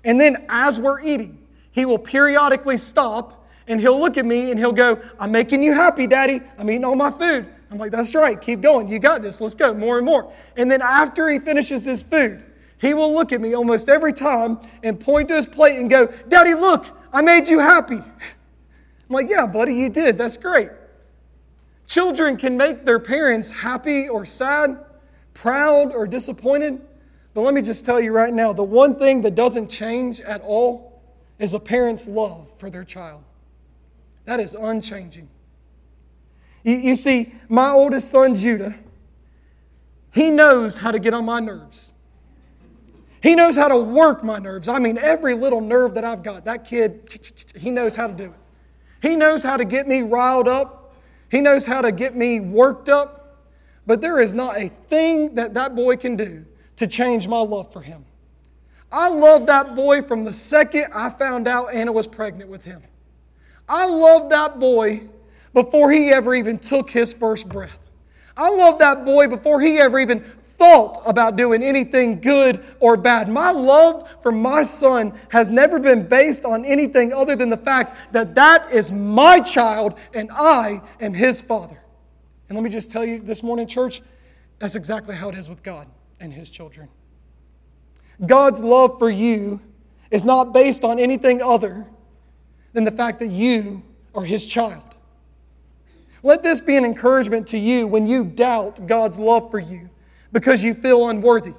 And 0.06 0.18
then 0.18 0.46
as 0.48 0.80
we're 0.80 1.02
eating, 1.02 1.46
he 1.72 1.84
will 1.84 2.00
periodically 2.00 2.78
stop 2.78 3.46
and 3.68 3.82
he'll 3.82 4.00
look 4.00 4.16
at 4.16 4.26
me 4.26 4.52
and 4.52 4.58
he'll 4.58 4.72
go, 4.72 5.02
I'm 5.20 5.34
making 5.34 5.64
you 5.64 5.74
happy, 5.74 6.08
Daddy. 6.08 6.40
I'm 6.58 6.70
eating 6.70 6.86
all 6.86 6.96
my 6.96 7.12
food. 7.12 7.46
I'm 7.70 7.78
like, 7.78 7.92
that's 7.92 8.16
right. 8.16 8.40
Keep 8.40 8.62
going. 8.62 8.88
You 8.88 9.00
got 9.00 9.22
this. 9.22 9.42
Let's 9.42 9.54
go. 9.54 9.74
More 9.74 9.98
and 9.98 10.06
more. 10.06 10.32
And 10.56 10.72
then 10.72 10.82
after 10.82 11.28
he 11.28 11.40
finishes 11.40 11.84
his 11.84 12.04
food, 12.04 12.42
he 12.80 12.94
will 12.94 13.14
look 13.14 13.32
at 13.32 13.42
me 13.42 13.56
almost 13.56 13.90
every 13.90 14.14
time 14.14 14.60
and 14.84 15.00
point 15.00 15.30
to 15.30 15.36
his 15.36 15.46
plate 15.46 15.80
and 15.80 15.90
go, 15.90 16.08
Daddy, 16.28 16.54
look, 16.54 16.86
I 17.14 17.22
made 17.22 17.48
you 17.48 17.60
happy. 17.60 17.96
I'm 17.96 18.04
like, 19.10 19.30
yeah, 19.30 19.46
buddy, 19.46 19.76
you 19.76 19.90
did. 19.90 20.18
That's 20.18 20.38
great. 20.38 20.70
Children 21.88 22.38
can 22.38 22.58
make 22.58 22.86
their 22.86 23.00
parents 23.00 23.52
happy 23.52 24.10
or 24.10 24.26
sad, 24.26 24.84
proud 25.34 25.94
or 25.94 26.08
disappointed. 26.08 26.82
But 27.34 27.42
let 27.42 27.54
me 27.54 27.62
just 27.62 27.86
tell 27.86 28.00
you 28.00 28.12
right 28.12 28.34
now 28.34 28.54
the 28.54 28.64
one 28.64 28.98
thing 28.98 29.22
that 29.22 29.36
doesn't 29.36 29.70
change 29.70 30.20
at 30.22 30.42
all 30.42 31.02
is 31.38 31.54
a 31.54 31.60
parent's 31.60 32.08
love 32.08 32.50
for 32.58 32.70
their 32.70 32.84
child. 32.84 33.24
That 34.26 34.40
is 34.40 34.56
unchanging. 34.56 35.30
You, 36.64 36.76
you 36.76 36.96
see, 36.96 37.34
my 37.48 37.70
oldest 37.70 38.10
son, 38.10 38.36
Judah, 38.36 38.76
he 40.12 40.30
knows 40.30 40.78
how 40.78 40.92
to 40.92 41.00
get 41.00 41.14
on 41.14 41.26
my 41.26 41.40
nerves. 41.40 41.94
He 43.26 43.36
knows 43.36 43.56
how 43.56 43.68
to 43.68 43.78
work 43.78 44.24
my 44.24 44.40
nerves. 44.40 44.68
I 44.68 44.80
mean, 44.80 44.98
every 44.98 45.34
little 45.34 45.62
nerve 45.62 45.96
that 45.96 46.06
I've 46.06 46.24
got, 46.24 46.46
that 46.46 46.64
kid, 46.64 47.52
he 47.56 47.72
knows 47.72 47.96
how 47.96 48.08
to 48.08 48.14
do 48.14 48.26
it. 48.26 48.40
He 49.02 49.16
knows 49.16 49.44
how 49.44 49.58
to 49.58 49.66
get 49.66 49.88
me 49.88 50.02
riled 50.02 50.48
up 50.48 50.86
he 51.30 51.42
knows 51.42 51.66
how 51.66 51.82
to 51.82 51.92
get 51.92 52.16
me 52.16 52.40
worked 52.40 52.90
up, 52.90 53.44
but 53.86 54.02
there 54.02 54.20
is 54.20 54.34
not 54.34 54.58
a 54.58 54.70
thing 54.70 55.36
that 55.36 55.54
that 55.56 55.76
boy 55.76 55.98
can 55.98 56.16
do 56.16 56.46
to 56.78 56.88
change 56.88 57.28
my 57.28 57.40
love 57.40 57.72
for 57.74 57.82
him. 57.82 58.06
I 58.92 59.10
loved 59.10 59.48
that 59.48 59.76
boy 59.76 60.02
from 60.02 60.24
the 60.24 60.34
second 60.34 60.88
I 60.94 61.10
found 61.10 61.48
out 61.48 61.74
Anna 61.74 61.92
was 61.92 62.08
pregnant 62.08 62.50
with 62.50 62.64
him. 62.64 62.82
I 63.68 63.86
loved 63.86 64.32
that 64.32 64.60
boy 64.60 65.10
before 65.54 65.92
he 65.92 66.10
ever 66.10 66.36
even 66.36 66.60
took 66.60 66.90
his 66.90 67.14
first 67.14 67.50
breath. 67.50 67.80
I 68.38 68.50
loved 68.50 68.80
that 68.80 69.04
boy 69.06 69.28
before 69.28 69.62
he 69.62 69.78
ever 69.80 70.00
even 70.00 70.24
thought 70.58 71.02
about 71.06 71.36
doing 71.36 71.64
anything 71.64 72.20
good 72.20 72.64
or 72.80 72.98
bad. 72.98 73.30
My 73.30 73.52
love 73.52 74.10
for 74.22 74.32
my 74.32 74.64
son 74.64 75.14
has 75.30 75.50
never 75.50 75.80
been 75.80 76.08
based 76.08 76.46
on 76.46 76.66
anything 76.66 77.14
other 77.14 77.36
than 77.36 77.50
the 77.50 77.58
fact 77.58 78.14
that 78.14 78.36
that 78.36 78.72
is 78.72 78.92
my 78.92 79.40
child 79.40 79.96
and 80.14 80.30
I 80.32 80.82
am 81.00 81.14
his 81.14 81.42
father. 81.42 81.80
And 82.48 82.56
let 82.56 82.64
me 82.64 82.70
just 82.70 82.90
tell 82.90 83.06
you 83.06 83.20
this 83.20 83.44
morning, 83.44 83.68
church, 83.68 84.02
that's 84.60 84.76
exactly 84.76 85.16
how 85.16 85.30
it 85.30 85.36
is 85.36 85.50
with 85.50 85.64
God 85.64 85.88
and 86.20 86.34
his 86.34 86.50
children. 86.50 86.88
God's 88.26 88.62
love 88.62 88.98
for 88.98 89.10
you 89.10 89.60
is 90.12 90.24
not 90.24 90.54
based 90.54 90.84
on 90.84 91.00
anything 91.00 91.42
other 91.42 91.86
than 92.74 92.84
the 92.84 92.92
fact 92.92 93.20
that 93.20 93.28
you 93.28 93.84
are 94.14 94.24
his 94.24 94.46
child. 94.46 94.84
Let 96.24 96.42
this 96.42 96.62
be 96.62 96.76
an 96.78 96.86
encouragement 96.86 97.48
to 97.48 97.58
you 97.58 97.88
when 97.88 98.08
you 98.08 98.24
doubt 98.24 98.88
God's 98.88 99.20
love 99.20 99.52
for 99.52 99.60
you 99.60 99.90
because 100.36 100.66
you 100.66 100.74
feel 100.74 101.08
unworthy. 101.08 101.54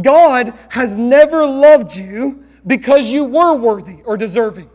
God 0.00 0.56
has 0.68 0.96
never 0.96 1.44
loved 1.44 1.96
you 1.96 2.44
because 2.64 3.10
you 3.10 3.24
were 3.24 3.56
worthy 3.56 4.02
or 4.04 4.16
deserving. 4.16 4.70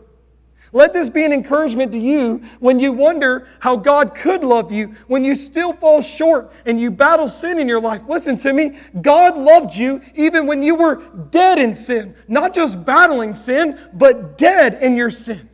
Let 0.72 0.92
this 0.92 1.08
be 1.08 1.24
an 1.24 1.32
encouragement 1.32 1.92
to 1.92 1.98
you 1.98 2.42
when 2.60 2.78
you 2.78 2.92
wonder 2.92 3.48
how 3.60 3.76
God 3.76 4.14
could 4.14 4.44
love 4.44 4.70
you, 4.70 4.88
when 5.06 5.24
you 5.24 5.34
still 5.34 5.72
fall 5.72 6.02
short 6.02 6.52
and 6.66 6.78
you 6.78 6.90
battle 6.90 7.26
sin 7.26 7.58
in 7.58 7.66
your 7.66 7.80
life. 7.80 8.02
Listen 8.06 8.36
to 8.36 8.52
me. 8.52 8.78
God 9.00 9.38
loved 9.38 9.74
you 9.74 10.02
even 10.14 10.46
when 10.46 10.62
you 10.62 10.74
were 10.74 10.96
dead 11.30 11.58
in 11.58 11.72
sin, 11.72 12.14
not 12.28 12.52
just 12.52 12.84
battling 12.84 13.32
sin, 13.32 13.78
but 13.94 14.36
dead 14.36 14.82
in 14.82 14.96
your 14.96 15.10
sin. 15.10 15.48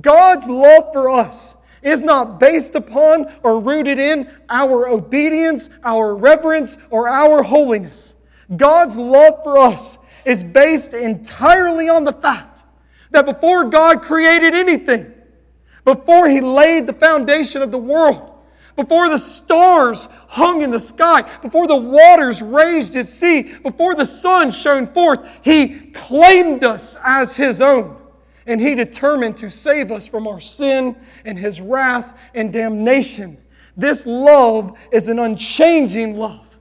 God's 0.00 0.48
love 0.48 0.92
for 0.92 1.10
us 1.10 1.56
is 1.82 2.02
not 2.02 2.38
based 2.38 2.74
upon 2.74 3.32
or 3.42 3.60
rooted 3.60 3.98
in 3.98 4.30
our 4.48 4.88
obedience, 4.88 5.70
our 5.82 6.14
reverence, 6.14 6.78
or 6.90 7.08
our 7.08 7.42
holiness. 7.42 8.14
God's 8.56 8.98
love 8.98 9.42
for 9.42 9.58
us 9.58 9.98
is 10.24 10.42
based 10.42 10.92
entirely 10.92 11.88
on 11.88 12.04
the 12.04 12.12
fact 12.12 12.64
that 13.10 13.24
before 13.24 13.64
God 13.64 14.02
created 14.02 14.54
anything, 14.54 15.12
before 15.84 16.28
He 16.28 16.40
laid 16.40 16.86
the 16.86 16.92
foundation 16.92 17.62
of 17.62 17.70
the 17.70 17.78
world, 17.78 18.26
before 18.76 19.08
the 19.08 19.18
stars 19.18 20.08
hung 20.28 20.62
in 20.62 20.70
the 20.70 20.80
sky, 20.80 21.22
before 21.42 21.66
the 21.66 21.76
waters 21.76 22.40
raged 22.42 22.96
at 22.96 23.06
sea, 23.06 23.42
before 23.58 23.94
the 23.94 24.06
sun 24.06 24.50
shone 24.50 24.86
forth, 24.86 25.26
He 25.42 25.90
claimed 25.90 26.64
us 26.64 26.96
as 27.04 27.36
His 27.36 27.60
own. 27.60 27.99
And 28.50 28.60
He 28.60 28.74
determined 28.74 29.36
to 29.36 29.48
save 29.48 29.92
us 29.92 30.08
from 30.08 30.26
our 30.26 30.40
sin 30.40 30.96
and 31.24 31.38
His 31.38 31.60
wrath 31.60 32.18
and 32.34 32.52
damnation. 32.52 33.38
This 33.76 34.06
love 34.06 34.76
is 34.90 35.08
an 35.08 35.20
unchanging 35.20 36.16
love, 36.16 36.58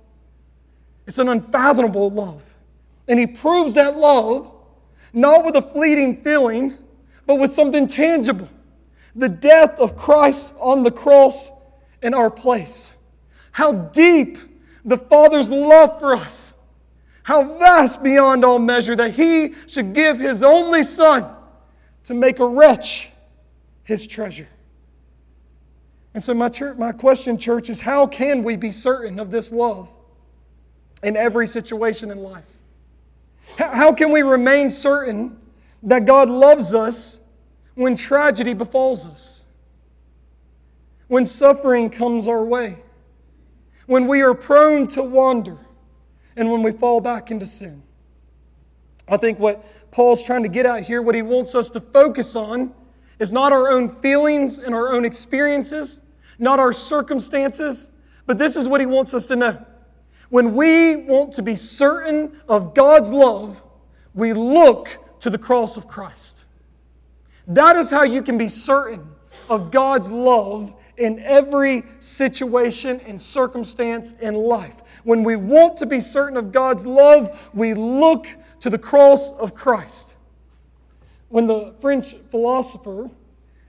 it's 1.08 1.18
an 1.18 1.30
unfathomable 1.30 2.12
love. 2.12 2.46
And 3.08 3.20
He 3.20 3.26
proves 3.26 3.74
that 3.74 3.98
love 3.98 4.52
not 5.14 5.44
with 5.44 5.56
a 5.56 5.64
fleeting 5.64 6.22
feeling, 6.22 6.78
but 7.26 7.40
with 7.40 7.52
something 7.52 7.88
tangible 7.88 8.48
the 9.16 9.28
death 9.28 9.80
of 9.80 9.98
Christ 9.98 10.54
on 10.60 10.84
the 10.84 10.92
cross 10.92 11.52
in 12.04 12.14
our 12.14 12.30
place. 12.30 12.92
How 13.52 13.72
deep 13.72 14.38
the 14.86 15.00
Father's 15.00 15.50
love 15.50 16.00
for 16.00 16.16
us. 16.16 16.54
How 17.24 17.58
vast 17.58 18.04
beyond 18.04 18.46
all 18.46 18.60
measure 18.60 18.96
that 18.96 19.16
He 19.16 19.56
should 19.66 19.94
give 19.94 20.20
His 20.20 20.44
only 20.44 20.84
Son 20.84 21.38
to 22.10 22.16
make 22.16 22.40
a 22.40 22.48
wretch 22.48 23.12
His 23.84 24.08
treasure. 24.08 24.48
And 26.16 26.24
so, 26.24 26.34
my, 26.34 26.50
church, 26.50 26.76
my 26.76 26.92
question, 26.92 27.38
church, 27.38 27.70
is 27.70 27.80
how 27.80 28.08
can 28.08 28.44
we 28.44 28.56
be 28.56 28.72
certain 28.72 29.20
of 29.20 29.30
this 29.30 29.52
love 29.52 29.88
in 31.04 31.16
every 31.16 31.46
situation 31.46 32.10
in 32.10 32.18
life? 32.18 32.50
How 33.60 33.94
can 33.94 34.12
we 34.12 34.24
remain 34.24 34.72
certain 34.72 35.40
that 35.84 36.06
God 36.06 36.32
loves 36.32 36.74
us 36.74 37.22
when 37.76 37.96
tragedy 37.96 38.56
befalls 38.56 39.06
us? 39.06 39.44
When 41.10 41.28
suffering 41.28 41.92
comes 41.92 42.28
our 42.28 42.44
way? 42.44 42.80
When 43.86 44.08
we 44.08 44.22
are 44.22 44.34
prone 44.34 44.88
to 44.88 45.04
wander? 45.04 45.60
And 46.36 46.52
when 46.52 46.64
we 46.64 46.72
fall 46.72 47.02
back 47.02 47.30
into 47.30 47.46
sin? 47.46 47.84
I 49.10 49.18
think 49.18 49.40
what 49.40 49.92
Paul's 49.92 50.22
trying 50.22 50.44
to 50.44 50.50
get 50.50 50.66
at 50.66 50.84
here, 50.84 51.02
what 51.02 51.16
he 51.16 51.22
wants 51.22 51.56
us 51.56 51.70
to 51.72 51.82
focus 51.82 52.36
on, 52.36 52.74
is 53.20 53.32
not 53.32 53.52
our 53.52 53.70
own 53.70 53.90
feelings 53.90 54.60
and 54.60 54.74
our 54.74 54.94
own 54.94 55.04
experiences, 55.04 56.00
not 56.38 56.60
our 56.60 56.72
circumstances, 56.72 57.90
but 58.26 58.38
this 58.38 58.56
is 58.56 58.68
what 58.68 58.80
he 58.80 58.86
wants 58.86 59.14
us 59.14 59.28
to 59.28 59.36
know. 59.36 59.66
When 60.30 60.54
we 60.54 60.96
want 60.96 61.34
to 61.34 61.42
be 61.42 61.56
certain 61.56 62.40
of 62.48 62.74
God's 62.74 63.12
love, 63.12 63.64
we 64.14 64.34
look 64.34 64.90
to 65.20 65.30
the 65.30 65.38
cross 65.38 65.76
of 65.76 65.88
Christ. 65.88 66.46
That 67.48 67.76
is 67.76 67.90
how 67.90 68.04
you 68.04 68.22
can 68.22 68.38
be 68.38 68.48
certain 68.48 69.10
of 69.50 69.72
God's 69.72 70.12
love 70.12 70.76
in 70.98 71.20
every 71.20 71.84
situation 72.00 73.00
and 73.02 73.20
circumstance 73.20 74.14
in 74.22 74.36
life. 74.36 74.76
When 75.04 75.24
we 75.24 75.36
want 75.36 75.78
to 75.78 75.86
be 75.86 76.00
certain 76.00 76.38
of 76.38 76.52
God's 76.52 76.86
love, 76.86 77.50
we 77.54 77.74
look 77.74 78.28
to 78.62 78.70
the 78.70 78.78
cross 78.78 79.32
of 79.32 79.54
Christ. 79.54 80.16
When 81.30 81.48
the 81.48 81.74
French 81.80 82.16
philosopher 82.32 83.10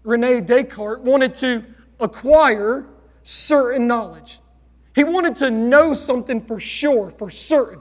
Rene 0.02 0.40
Descartes 0.40 1.02
wanted 1.02 1.34
to 1.36 1.64
acquire 1.98 2.86
certain 3.22 3.86
knowledge, 3.86 4.40
he 4.94 5.04
wanted 5.04 5.36
to 5.36 5.50
know 5.50 5.94
something 5.94 6.40
for 6.40 6.58
sure, 6.58 7.10
for 7.10 7.30
certain. 7.30 7.80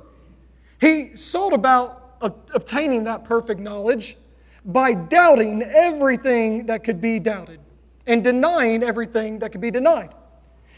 He 0.80 1.15
sought 1.15 1.54
about 1.54 2.17
obtaining 2.22 3.06
that 3.06 3.24
perfect 3.24 3.60
knowledge 3.60 4.17
by 4.65 4.93
doubting 4.93 5.63
everything 5.63 6.65
that 6.65 6.84
could 6.84 7.00
be 7.02 7.19
doubted 7.19 7.60
and 8.06 8.24
denying 8.24 8.84
everything 8.84 9.39
that 9.39 9.52
could 9.52 9.62
be 9.62 9.72
denied. 9.72 10.13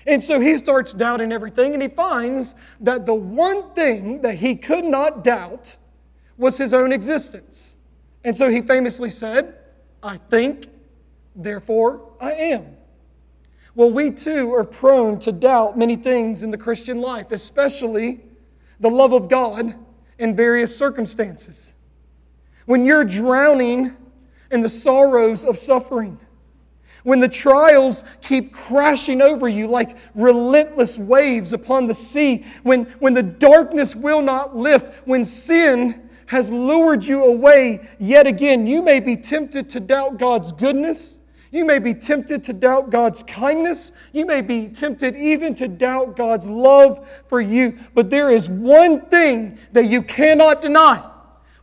And 0.06 0.24
so 0.24 0.40
he 0.40 0.58
starts 0.58 0.94
doubting 0.94 1.32
everything, 1.32 1.74
and 1.74 1.82
he 1.82 1.88
finds 1.88 2.56
that 2.80 3.06
the 3.06 3.14
one 3.14 3.74
thing 3.74 4.22
that 4.22 4.36
he 4.36 4.56
could 4.56 4.86
not 4.86 5.24
doubt 5.24 5.78
was 6.42 6.58
his 6.58 6.74
own 6.74 6.92
existence. 6.92 7.76
And 8.24 8.36
so 8.36 8.50
he 8.50 8.64
famously 8.64 9.12
said, 9.12 9.54
I 10.02 10.18
think, 10.18 10.66
therefore 11.36 12.02
I 12.20 12.32
am. 12.32 12.66
Well, 13.76 13.92
we 13.92 14.10
too 14.10 14.52
are 14.56 14.64
prone 14.64 15.20
to 15.20 15.32
doubt 15.32 15.78
many 15.78 15.96
things 15.96 16.42
in 16.42 16.50
the 16.50 16.58
Christian 16.58 17.00
life, 17.00 17.32
especially 17.32 18.22
the 18.80 18.90
love 18.90 19.14
of 19.14 19.30
God 19.30 19.76
in 20.18 20.36
various 20.36 20.76
circumstances. 20.76 21.76
When 22.66 22.86
you're 22.86 23.06
drowning 23.06 23.96
in 24.50 24.62
the 24.62 24.70
sorrows 24.70 25.46
of 25.46 25.60
suffering, 25.60 26.20
when 27.04 27.20
the 27.20 27.30
trials 27.30 28.04
keep 28.20 28.52
crashing 28.52 29.22
over 29.22 29.48
you 29.48 29.68
like 29.68 29.96
relentless 30.16 30.98
waves 30.98 31.54
upon 31.54 31.86
the 31.86 31.94
sea, 31.94 32.46
when, 32.64 32.86
when 33.00 33.14
the 33.14 33.24
darkness 33.24 33.96
will 33.96 34.24
not 34.24 34.58
lift, 34.58 35.08
when 35.08 35.24
sin 35.24 36.08
has 36.32 36.52
lured 36.52 37.06
you 37.06 37.24
away 37.24 37.88
yet 38.00 38.26
again, 38.28 38.66
you 38.66 38.82
may 38.82 39.00
be 39.00 39.16
tempted 39.16 39.70
to 39.70 39.80
doubt 39.80 40.18
God's 40.18 40.52
goodness 40.52 41.20
you 41.52 41.66
may 41.66 41.80
be 41.80 41.94
tempted 41.94 42.46
to 42.46 42.54
doubt 42.54 42.90
God's 42.90 43.24
kindness. 43.24 43.92
You 44.14 44.26
may 44.26 44.40
be 44.40 44.70
tempted 44.70 45.18
even 45.18 45.54
to 45.56 45.68
doubt 45.68 46.16
God's 46.16 46.48
love 46.48 47.08
for 47.28 47.42
you. 47.42 47.78
But 47.94 48.10
there 48.10 48.30
is 48.30 48.48
one 48.48 49.02
thing 49.08 49.60
that 49.74 49.86
you 49.86 50.02
cannot 50.02 50.62
deny. 50.62 51.06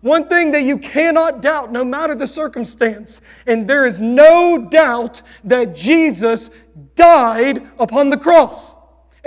One 0.03 0.29
thing 0.29 0.53
that 0.53 0.63
you 0.63 0.79
cannot 0.79 1.41
doubt, 1.41 1.73
no 1.73 1.85
matter 1.85 2.15
the 2.15 2.27
circumstance, 2.27 3.21
and 3.47 3.69
there 3.69 3.85
is 3.87 4.01
no 4.01 4.69
doubt 4.71 5.23
that 5.43 5.75
Jesus 5.75 6.51
died 6.95 7.67
upon 7.79 8.11
the 8.11 8.17
cross. 8.17 8.75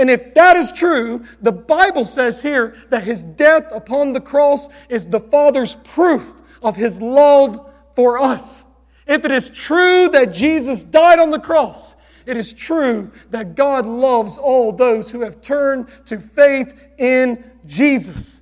And 0.01 0.09
if 0.09 0.33
that 0.33 0.57
is 0.57 0.71
true, 0.71 1.23
the 1.43 1.51
Bible 1.51 2.05
says 2.05 2.41
here 2.41 2.75
that 2.89 3.03
his 3.03 3.23
death 3.23 3.71
upon 3.71 4.13
the 4.13 4.19
cross 4.19 4.67
is 4.89 5.05
the 5.05 5.19
Father's 5.19 5.75
proof 5.75 6.41
of 6.63 6.75
his 6.75 6.99
love 6.99 7.71
for 7.95 8.17
us. 8.19 8.63
If 9.05 9.25
it 9.25 9.31
is 9.31 9.51
true 9.51 10.09
that 10.09 10.33
Jesus 10.33 10.83
died 10.83 11.19
on 11.19 11.29
the 11.29 11.37
cross, 11.37 11.95
it 12.25 12.35
is 12.35 12.51
true 12.51 13.11
that 13.29 13.53
God 13.53 13.85
loves 13.85 14.39
all 14.39 14.71
those 14.71 15.11
who 15.11 15.21
have 15.21 15.39
turned 15.39 15.85
to 16.07 16.19
faith 16.19 16.75
in 16.97 17.43
Jesus. 17.67 18.41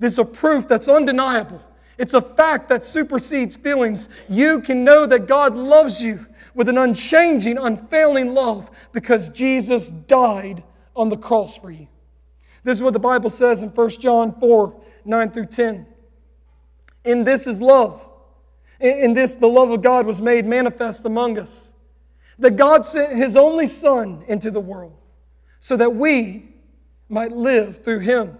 This 0.00 0.14
is 0.14 0.18
a 0.18 0.24
proof 0.24 0.66
that's 0.66 0.88
undeniable. 0.88 1.62
It's 1.98 2.14
a 2.14 2.20
fact 2.20 2.68
that 2.70 2.82
supersedes 2.82 3.56
feelings. 3.56 4.08
You 4.28 4.60
can 4.60 4.82
know 4.82 5.06
that 5.06 5.28
God 5.28 5.56
loves 5.56 6.02
you 6.02 6.26
with 6.52 6.68
an 6.68 6.78
unchanging, 6.78 7.58
unfailing 7.58 8.34
love 8.34 8.72
because 8.90 9.28
Jesus 9.28 9.86
died 9.86 10.64
on 10.96 11.08
the 11.08 11.16
cross 11.16 11.56
for 11.56 11.70
you. 11.70 11.86
This 12.64 12.78
is 12.78 12.82
what 12.82 12.94
the 12.94 12.98
Bible 12.98 13.30
says 13.30 13.62
in 13.62 13.68
1 13.68 13.88
John 13.90 14.38
4 14.40 14.82
9 15.04 15.30
through 15.30 15.46
10. 15.46 15.86
In 17.04 17.22
this 17.22 17.46
is 17.46 17.60
love 17.60 18.08
in 18.80 19.14
this, 19.14 19.36
the 19.36 19.46
love 19.46 19.70
of 19.70 19.82
God 19.82 20.06
was 20.06 20.20
made 20.20 20.44
manifest 20.44 21.04
among 21.04 21.38
us. 21.38 21.72
That 22.38 22.56
God 22.56 22.84
sent 22.84 23.16
His 23.16 23.36
only 23.36 23.66
Son 23.66 24.24
into 24.28 24.50
the 24.50 24.60
world 24.60 24.96
so 25.60 25.76
that 25.76 25.94
we 25.94 26.50
might 27.08 27.32
live 27.32 27.82
through 27.82 28.00
Him. 28.00 28.36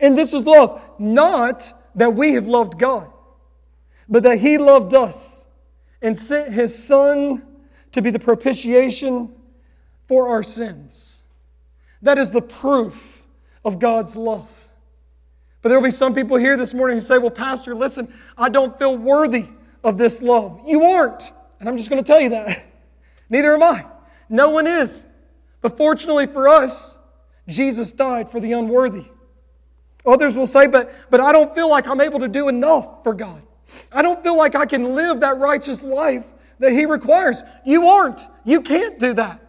And 0.00 0.18
this 0.18 0.34
is 0.34 0.44
love, 0.44 0.82
not 0.98 1.72
that 1.94 2.14
we 2.14 2.34
have 2.34 2.48
loved 2.48 2.78
God, 2.78 3.10
but 4.08 4.24
that 4.24 4.38
He 4.38 4.58
loved 4.58 4.92
us 4.92 5.44
and 6.02 6.18
sent 6.18 6.52
His 6.52 6.76
Son 6.76 7.42
to 7.92 8.02
be 8.02 8.10
the 8.10 8.18
propitiation 8.18 9.32
for 10.06 10.28
our 10.28 10.42
sins. 10.42 11.15
That 12.02 12.18
is 12.18 12.30
the 12.30 12.42
proof 12.42 13.26
of 13.64 13.78
God's 13.78 14.16
love. 14.16 14.48
But 15.62 15.70
there 15.70 15.78
will 15.78 15.86
be 15.86 15.90
some 15.90 16.14
people 16.14 16.36
here 16.36 16.56
this 16.56 16.72
morning 16.74 16.96
who 16.96 17.00
say, 17.00 17.18
Well, 17.18 17.30
Pastor, 17.30 17.74
listen, 17.74 18.12
I 18.36 18.48
don't 18.48 18.78
feel 18.78 18.96
worthy 18.96 19.46
of 19.82 19.98
this 19.98 20.22
love. 20.22 20.60
You 20.66 20.84
aren't. 20.84 21.32
And 21.58 21.68
I'm 21.68 21.76
just 21.76 21.90
going 21.90 22.02
to 22.02 22.06
tell 22.06 22.20
you 22.20 22.30
that. 22.30 22.66
Neither 23.30 23.54
am 23.54 23.62
I. 23.62 23.86
No 24.28 24.50
one 24.50 24.66
is. 24.66 25.06
But 25.60 25.76
fortunately 25.76 26.26
for 26.26 26.48
us, 26.48 26.98
Jesus 27.48 27.92
died 27.92 28.30
for 28.30 28.40
the 28.40 28.52
unworthy. 28.52 29.06
Others 30.04 30.36
will 30.36 30.46
say, 30.46 30.66
but, 30.66 30.92
but 31.10 31.20
I 31.20 31.32
don't 31.32 31.54
feel 31.54 31.68
like 31.68 31.88
I'm 31.88 32.00
able 32.00 32.20
to 32.20 32.28
do 32.28 32.48
enough 32.48 33.02
for 33.02 33.14
God. 33.14 33.42
I 33.90 34.02
don't 34.02 34.22
feel 34.22 34.36
like 34.36 34.54
I 34.54 34.66
can 34.66 34.94
live 34.94 35.20
that 35.20 35.38
righteous 35.38 35.82
life 35.82 36.24
that 36.60 36.72
He 36.72 36.86
requires. 36.86 37.42
You 37.64 37.88
aren't. 37.88 38.20
You 38.44 38.60
can't 38.62 38.98
do 38.98 39.14
that. 39.14 39.42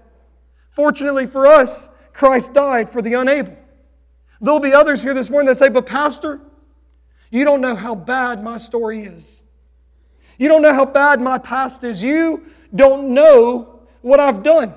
Fortunately 0.72 1.28
for 1.28 1.46
us, 1.46 1.90
Christ 2.18 2.52
died 2.52 2.90
for 2.90 3.00
the 3.00 3.14
unable. 3.14 3.56
There'll 4.42 4.60
be 4.60 4.74
others 4.74 5.04
here 5.04 5.14
this 5.14 5.30
morning 5.30 5.46
that 5.50 5.56
say, 5.56 5.70
But, 5.70 5.86
Pastor, 5.86 6.42
you 7.30 7.46
don't 7.46 7.62
know 7.62 7.76
how 7.76 7.94
bad 7.94 8.44
my 8.44 8.58
story 8.58 9.04
is. 9.04 9.44
You 10.40 10.48
don't 10.48 10.64
know 10.64 10.74
how 10.74 10.86
bad 10.86 11.22
my 11.22 11.38
past 11.38 11.84
is. 11.84 12.02
You 12.02 12.48
don't 12.74 13.14
know 13.14 13.82
what 14.02 14.20
I've 14.20 14.42
done. 14.42 14.74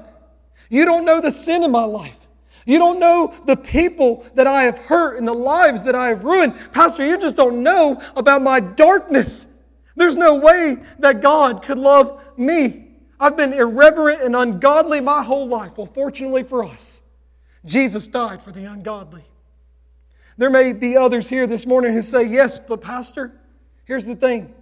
You 0.68 0.84
don't 0.84 1.06
know 1.06 1.22
the 1.22 1.30
sin 1.30 1.64
in 1.64 1.70
my 1.70 1.84
life. 1.84 2.28
You 2.66 2.76
don't 2.76 3.00
know 3.00 3.34
the 3.46 3.56
people 3.56 4.26
that 4.34 4.46
I 4.46 4.64
have 4.64 4.76
hurt 4.76 5.16
and 5.16 5.26
the 5.26 5.32
lives 5.32 5.84
that 5.84 5.94
I 5.94 6.08
have 6.08 6.24
ruined. 6.24 6.54
Pastor, 6.72 7.06
you 7.06 7.18
just 7.18 7.36
don't 7.36 7.62
know 7.62 8.02
about 8.16 8.42
my 8.42 8.60
darkness. 8.60 9.46
There's 9.96 10.14
no 10.14 10.34
way 10.34 10.76
that 10.98 11.22
God 11.22 11.62
could 11.62 11.78
love 11.78 12.22
me. 12.36 12.88
I've 13.18 13.38
been 13.38 13.54
irreverent 13.54 14.20
and 14.20 14.36
ungodly 14.36 15.00
my 15.00 15.22
whole 15.22 15.48
life. 15.48 15.78
Well, 15.78 15.86
fortunately 15.86 16.42
for 16.42 16.62
us, 16.64 17.00
Jesus 17.64 18.08
died 18.08 18.42
for 18.42 18.52
the 18.52 18.64
ungodly. 18.64 19.24
There 20.36 20.50
may 20.50 20.72
be 20.72 20.96
others 20.96 21.28
here 21.28 21.46
this 21.46 21.66
morning 21.66 21.92
who 21.92 22.02
say, 22.02 22.24
Yes, 22.24 22.58
but 22.58 22.80
Pastor, 22.80 23.32
here's 23.84 24.06
the 24.06 24.16
thing. 24.16 24.54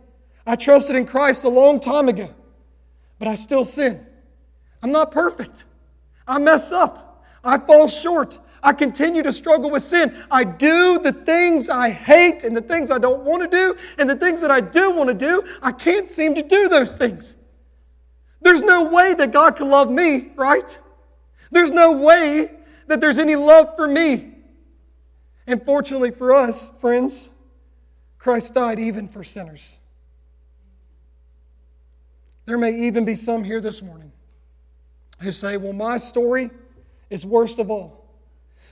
I 0.47 0.57
trusted 0.57 0.97
in 0.97 1.07
Christ 1.07 1.45
a 1.45 1.49
long 1.49 1.79
time 1.79 2.09
ago, 2.09 2.35
but 3.19 3.29
I 3.29 3.35
still 3.35 3.65
sin. 3.65 4.05
I'm 4.83 4.91
not 4.91 5.13
perfect. 5.13 5.65
I 6.27 6.39
mess 6.39 6.73
up. 6.73 7.25
I 7.45 7.59
fall 7.59 7.89
short. 7.89 8.39
I 8.63 8.73
continue 8.73 9.23
to 9.23 9.33
struggle 9.33 9.71
with 9.71 9.83
sin. 9.83 10.17
I 10.31 10.45
do 10.45 10.99
the 10.99 11.13
things 11.13 11.69
I 11.69 11.91
hate 11.91 12.43
and 12.43 12.57
the 12.57 12.61
things 12.61 12.91
I 12.91 12.99
don't 12.99 13.23
want 13.23 13.49
to 13.49 13.57
do, 13.57 13.77
and 13.99 14.11
the 14.11 14.17
things 14.17 14.41
that 14.41 14.51
I 14.51 14.61
do 14.61 14.91
want 14.91 15.09
to 15.09 15.15
do, 15.15 15.45
I 15.63 15.73
can't 15.73 16.09
seem 16.09 16.35
to 16.35 16.43
do 16.43 16.69
those 16.69 16.93
things. 16.93 17.37
There's 18.41 18.63
no 18.63 18.85
way 18.85 19.15
that 19.15 19.33
God 19.33 19.57
can 19.57 19.69
love 19.69 19.91
me, 19.91 20.33
right? 20.35 20.79
There's 21.51 21.73
no 21.73 21.93
way 21.93 22.58
that 22.89 23.01
there's 23.01 23.19
any 23.19 23.37
love 23.37 23.77
for 23.77 23.87
me. 23.87 24.33
And 25.47 25.65
fortunately 25.65 26.11
for 26.11 26.35
us, 26.35 26.71
friends, 26.81 27.31
Christ 28.19 28.55
died 28.55 28.79
even 28.79 29.09
for 29.09 29.23
sinners. 29.23 29.79
There 32.45 32.59
may 32.59 32.87
even 32.87 33.05
be 33.05 33.15
some 33.15 33.45
here 33.45 33.61
this 33.61 33.81
morning 33.83 34.11
who 35.21 35.33
say, 35.33 35.57
Well, 35.57 35.73
my 35.73 35.97
story 35.99 36.51
is 37.11 37.25
worst 37.25 37.59
of 37.59 37.71
all. 37.71 38.07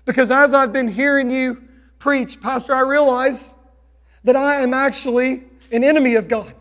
Because 0.05 0.31
as 0.31 0.55
I've 0.55 0.72
been 0.72 0.88
hearing 0.88 1.31
you 1.31 1.62
preach, 1.98 2.40
Pastor, 2.40 2.74
I 2.74 2.81
realize 2.81 3.50
that 4.24 4.37
I 4.37 4.57
am 4.57 4.74
actually 4.74 5.44
an 5.70 5.85
enemy 5.85 6.14
of 6.14 6.29
God, 6.29 6.55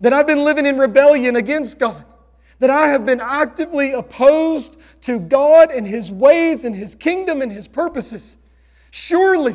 that 0.00 0.12
I've 0.12 0.26
been 0.26 0.44
living 0.44 0.66
in 0.66 0.78
rebellion 0.78 1.36
against 1.36 1.78
God, 1.78 2.04
that 2.64 2.70
I 2.70 2.88
have 2.88 3.04
been 3.04 3.20
actively 3.20 3.92
opposed 3.92 4.78
to 5.02 5.20
God 5.20 5.70
and 5.70 5.86
His 5.86 6.10
ways 6.10 6.64
and 6.64 6.74
His 6.74 6.94
kingdom 6.94 7.42
and 7.42 7.52
His 7.52 7.68
purposes. 7.68 8.38
Surely 8.90 9.54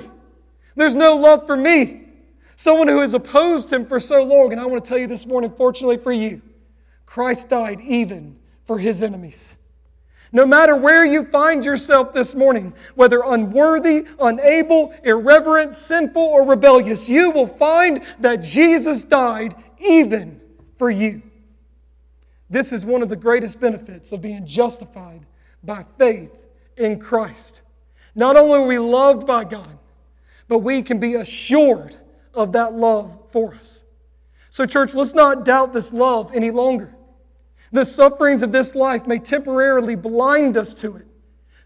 there's 0.76 0.94
no 0.94 1.16
love 1.16 1.48
for 1.48 1.58
me, 1.58 2.04
someone 2.56 2.88
who 2.88 3.00
has 3.00 3.16
opposed 3.16 3.74
Him 3.74 3.88
for 3.88 4.00
so 4.00 4.22
long. 4.22 4.52
And 4.52 4.62
I 4.62 4.68
want 4.68 4.84
to 4.84 4.88
tell 4.88 5.00
you 5.00 5.08
this 5.08 5.26
morning, 5.26 5.52
fortunately 5.58 5.98
for 5.98 6.12
you, 6.12 6.44
Christ 7.08 7.50
died 7.50 7.82
even 7.82 8.38
for 8.66 8.78
His 8.78 9.02
enemies. 9.02 9.58
No 10.32 10.46
matter 10.46 10.76
where 10.76 11.04
you 11.04 11.26
find 11.26 11.66
yourself 11.66 12.14
this 12.14 12.36
morning, 12.36 12.76
whether 12.94 13.24
unworthy, 13.26 14.06
unable, 14.20 14.94
irreverent, 15.04 15.74
sinful, 15.74 16.22
or 16.22 16.46
rebellious, 16.46 17.10
you 17.10 17.32
will 17.32 17.48
find 17.48 18.04
that 18.20 18.44
Jesus 18.44 19.04
died 19.04 19.56
even 19.80 20.40
for 20.78 20.92
you. 20.92 21.24
This 22.50 22.74
is 22.74 22.86
one 22.86 23.02
of 23.02 23.10
the 23.10 23.16
greatest 23.16 23.60
benefits 23.60 24.12
of 24.12 24.22
being 24.22 24.46
justified 24.46 25.26
by 25.64 25.86
faith 25.98 26.34
in 26.78 27.00
Christ. 27.00 27.62
Not 28.16 28.38
only 28.38 28.60
are 28.60 28.66
we 28.66 28.80
loved 28.80 29.28
by 29.28 29.44
God, 29.44 29.78
but 30.48 30.60
we 30.60 30.82
can 30.82 31.00
be 31.00 31.16
assured 31.16 31.96
of 32.34 32.54
that 32.54 32.74
love 32.74 33.18
for 33.32 33.54
us. 33.54 33.84
So, 34.50 34.66
church, 34.66 34.96
let's 34.96 35.14
not 35.14 35.46
doubt 35.46 35.74
this 35.74 35.94
love 35.94 36.32
any 36.34 36.50
longer. 36.50 36.96
The 37.72 37.86
sufferings 37.86 38.42
of 38.42 38.52
this 38.52 38.74
life 38.74 39.06
may 39.06 39.20
temporarily 39.20 39.96
blind 39.96 40.58
us 40.58 40.74
to 40.76 40.96
it. 40.96 41.06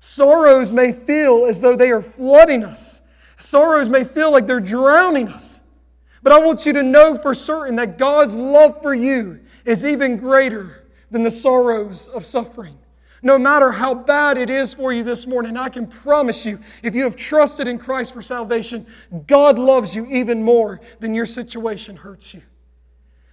Sorrows 0.01 0.73
may 0.73 0.91
feel 0.91 1.45
as 1.45 1.61
though 1.61 1.77
they 1.77 1.91
are 1.91 2.01
flooding 2.01 2.63
us. 2.65 2.99
Sorrows 3.37 3.87
may 3.87 4.03
feel 4.03 4.31
like 4.31 4.47
they're 4.47 4.59
drowning 4.59 5.29
us. 5.29 5.61
But 6.21 6.33
I 6.33 6.39
want 6.39 6.65
you 6.65 6.73
to 6.73 6.83
know 6.83 7.17
for 7.17 7.33
certain 7.33 7.77
that 7.77 7.97
God's 7.97 8.35
love 8.35 8.81
for 8.81 8.93
you 8.93 9.39
is 9.65 9.85
even 9.85 10.17
greater 10.17 10.83
than 11.11 11.23
the 11.23 11.31
sorrows 11.31 12.07
of 12.07 12.25
suffering. 12.25 12.77
No 13.21 13.37
matter 13.37 13.71
how 13.71 13.93
bad 13.93 14.37
it 14.37 14.49
is 14.49 14.73
for 14.73 14.91
you 14.91 15.03
this 15.03 15.25
morning, 15.25 15.55
I 15.55 15.69
can 15.69 15.87
promise 15.87 16.45
you, 16.45 16.59
if 16.81 16.93
you 16.93 17.03
have 17.03 17.15
trusted 17.15 17.67
in 17.67 17.77
Christ 17.77 18.13
for 18.13 18.21
salvation, 18.21 18.85
God 19.27 19.57
loves 19.57 19.95
you 19.95 20.05
even 20.07 20.43
more 20.43 20.81
than 20.99 21.13
your 21.13 21.25
situation 21.25 21.95
hurts 21.95 22.33
you. 22.33 22.41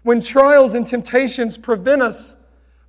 When 0.02 0.22
trials 0.22 0.74
and 0.74 0.86
temptations 0.86 1.58
prevent 1.58 2.02
us 2.02 2.36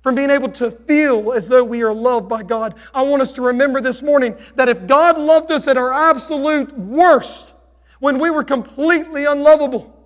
from 0.02 0.14
being 0.16 0.30
able 0.30 0.50
to 0.50 0.70
feel 0.70 1.32
as 1.32 1.48
though 1.48 1.64
we 1.64 1.82
are 1.82 1.94
loved 1.94 2.28
by 2.28 2.42
God. 2.42 2.74
I 2.92 3.02
want 3.02 3.22
us 3.22 3.32
to 3.32 3.42
remember 3.42 3.80
this 3.80 4.02
morning 4.02 4.36
that 4.56 4.68
if 4.68 4.86
God 4.86 5.16
loved 5.16 5.50
us 5.52 5.68
at 5.68 5.76
our 5.76 5.92
absolute 5.92 6.76
worst, 6.76 7.54
when 8.00 8.18
we 8.18 8.30
were 8.30 8.42
completely 8.42 9.24
unlovable, 9.24 9.96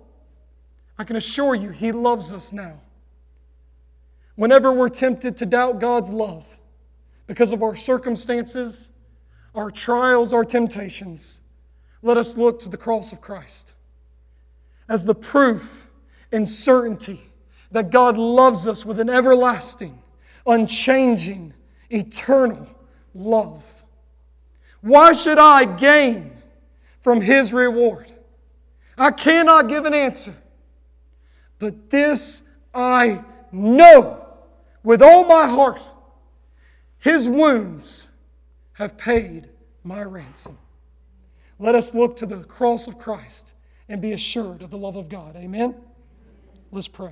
I 0.99 1.03
can 1.03 1.15
assure 1.15 1.55
you 1.55 1.71
He 1.71 1.91
loves 1.91 2.31
us 2.31 2.53
now. 2.53 2.79
Whenever 4.37 4.71
we're 4.71 4.87
tempted 4.87 5.35
to 5.35 5.47
doubt 5.47 5.79
God's 5.79 6.13
love 6.13 6.47
because 7.25 7.51
of 7.51 7.63
our 7.63 7.75
circumstances, 7.75 8.91
our 9.55 9.71
trials, 9.71 10.31
our 10.31 10.45
temptations, 10.45 11.41
let 12.03 12.17
us 12.17 12.37
look 12.37 12.59
to 12.59 12.69
the 12.69 12.77
cross 12.77 13.11
of 13.11 13.19
Christ 13.19 13.73
as 14.87 15.05
the 15.05 15.15
proof 15.15 15.89
and 16.31 16.47
certainty 16.47 17.31
that 17.71 17.89
God 17.89 18.15
loves 18.15 18.67
us 18.67 18.85
with 18.85 18.99
an 18.99 19.09
everlasting, 19.09 20.03
unchanging, 20.45 21.55
eternal 21.89 22.67
love. 23.15 23.83
Why 24.81 25.13
should 25.13 25.39
I 25.39 25.65
gain 25.65 26.31
from 27.01 27.21
His 27.21 27.51
reward? 27.51 28.11
I 28.99 29.09
cannot 29.09 29.67
give 29.67 29.85
an 29.85 29.95
answer. 29.95 30.35
But 31.57 31.89
this 31.89 32.43
I 32.71 33.23
know 33.51 34.26
with 34.87 35.01
all 35.01 35.25
my 35.25 35.45
heart 35.45 35.81
His 36.97 37.27
wounds 37.27 38.07
have 38.75 38.97
paid 38.97 39.49
my 39.83 40.01
ransom. 40.01 40.57
Let 41.59 41.75
us 41.75 41.93
look 41.93 42.15
to 42.17 42.25
the 42.25 42.37
cross 42.37 42.87
of 42.87 42.97
Christ 42.97 43.53
and 43.89 44.01
be 44.01 44.13
assured 44.13 44.61
of 44.61 44.69
the 44.69 44.77
love 44.77 44.95
of 44.95 45.09
God. 45.09 45.35
Amen? 45.35 45.75
Let's 46.71 46.87
pray. 46.87 47.11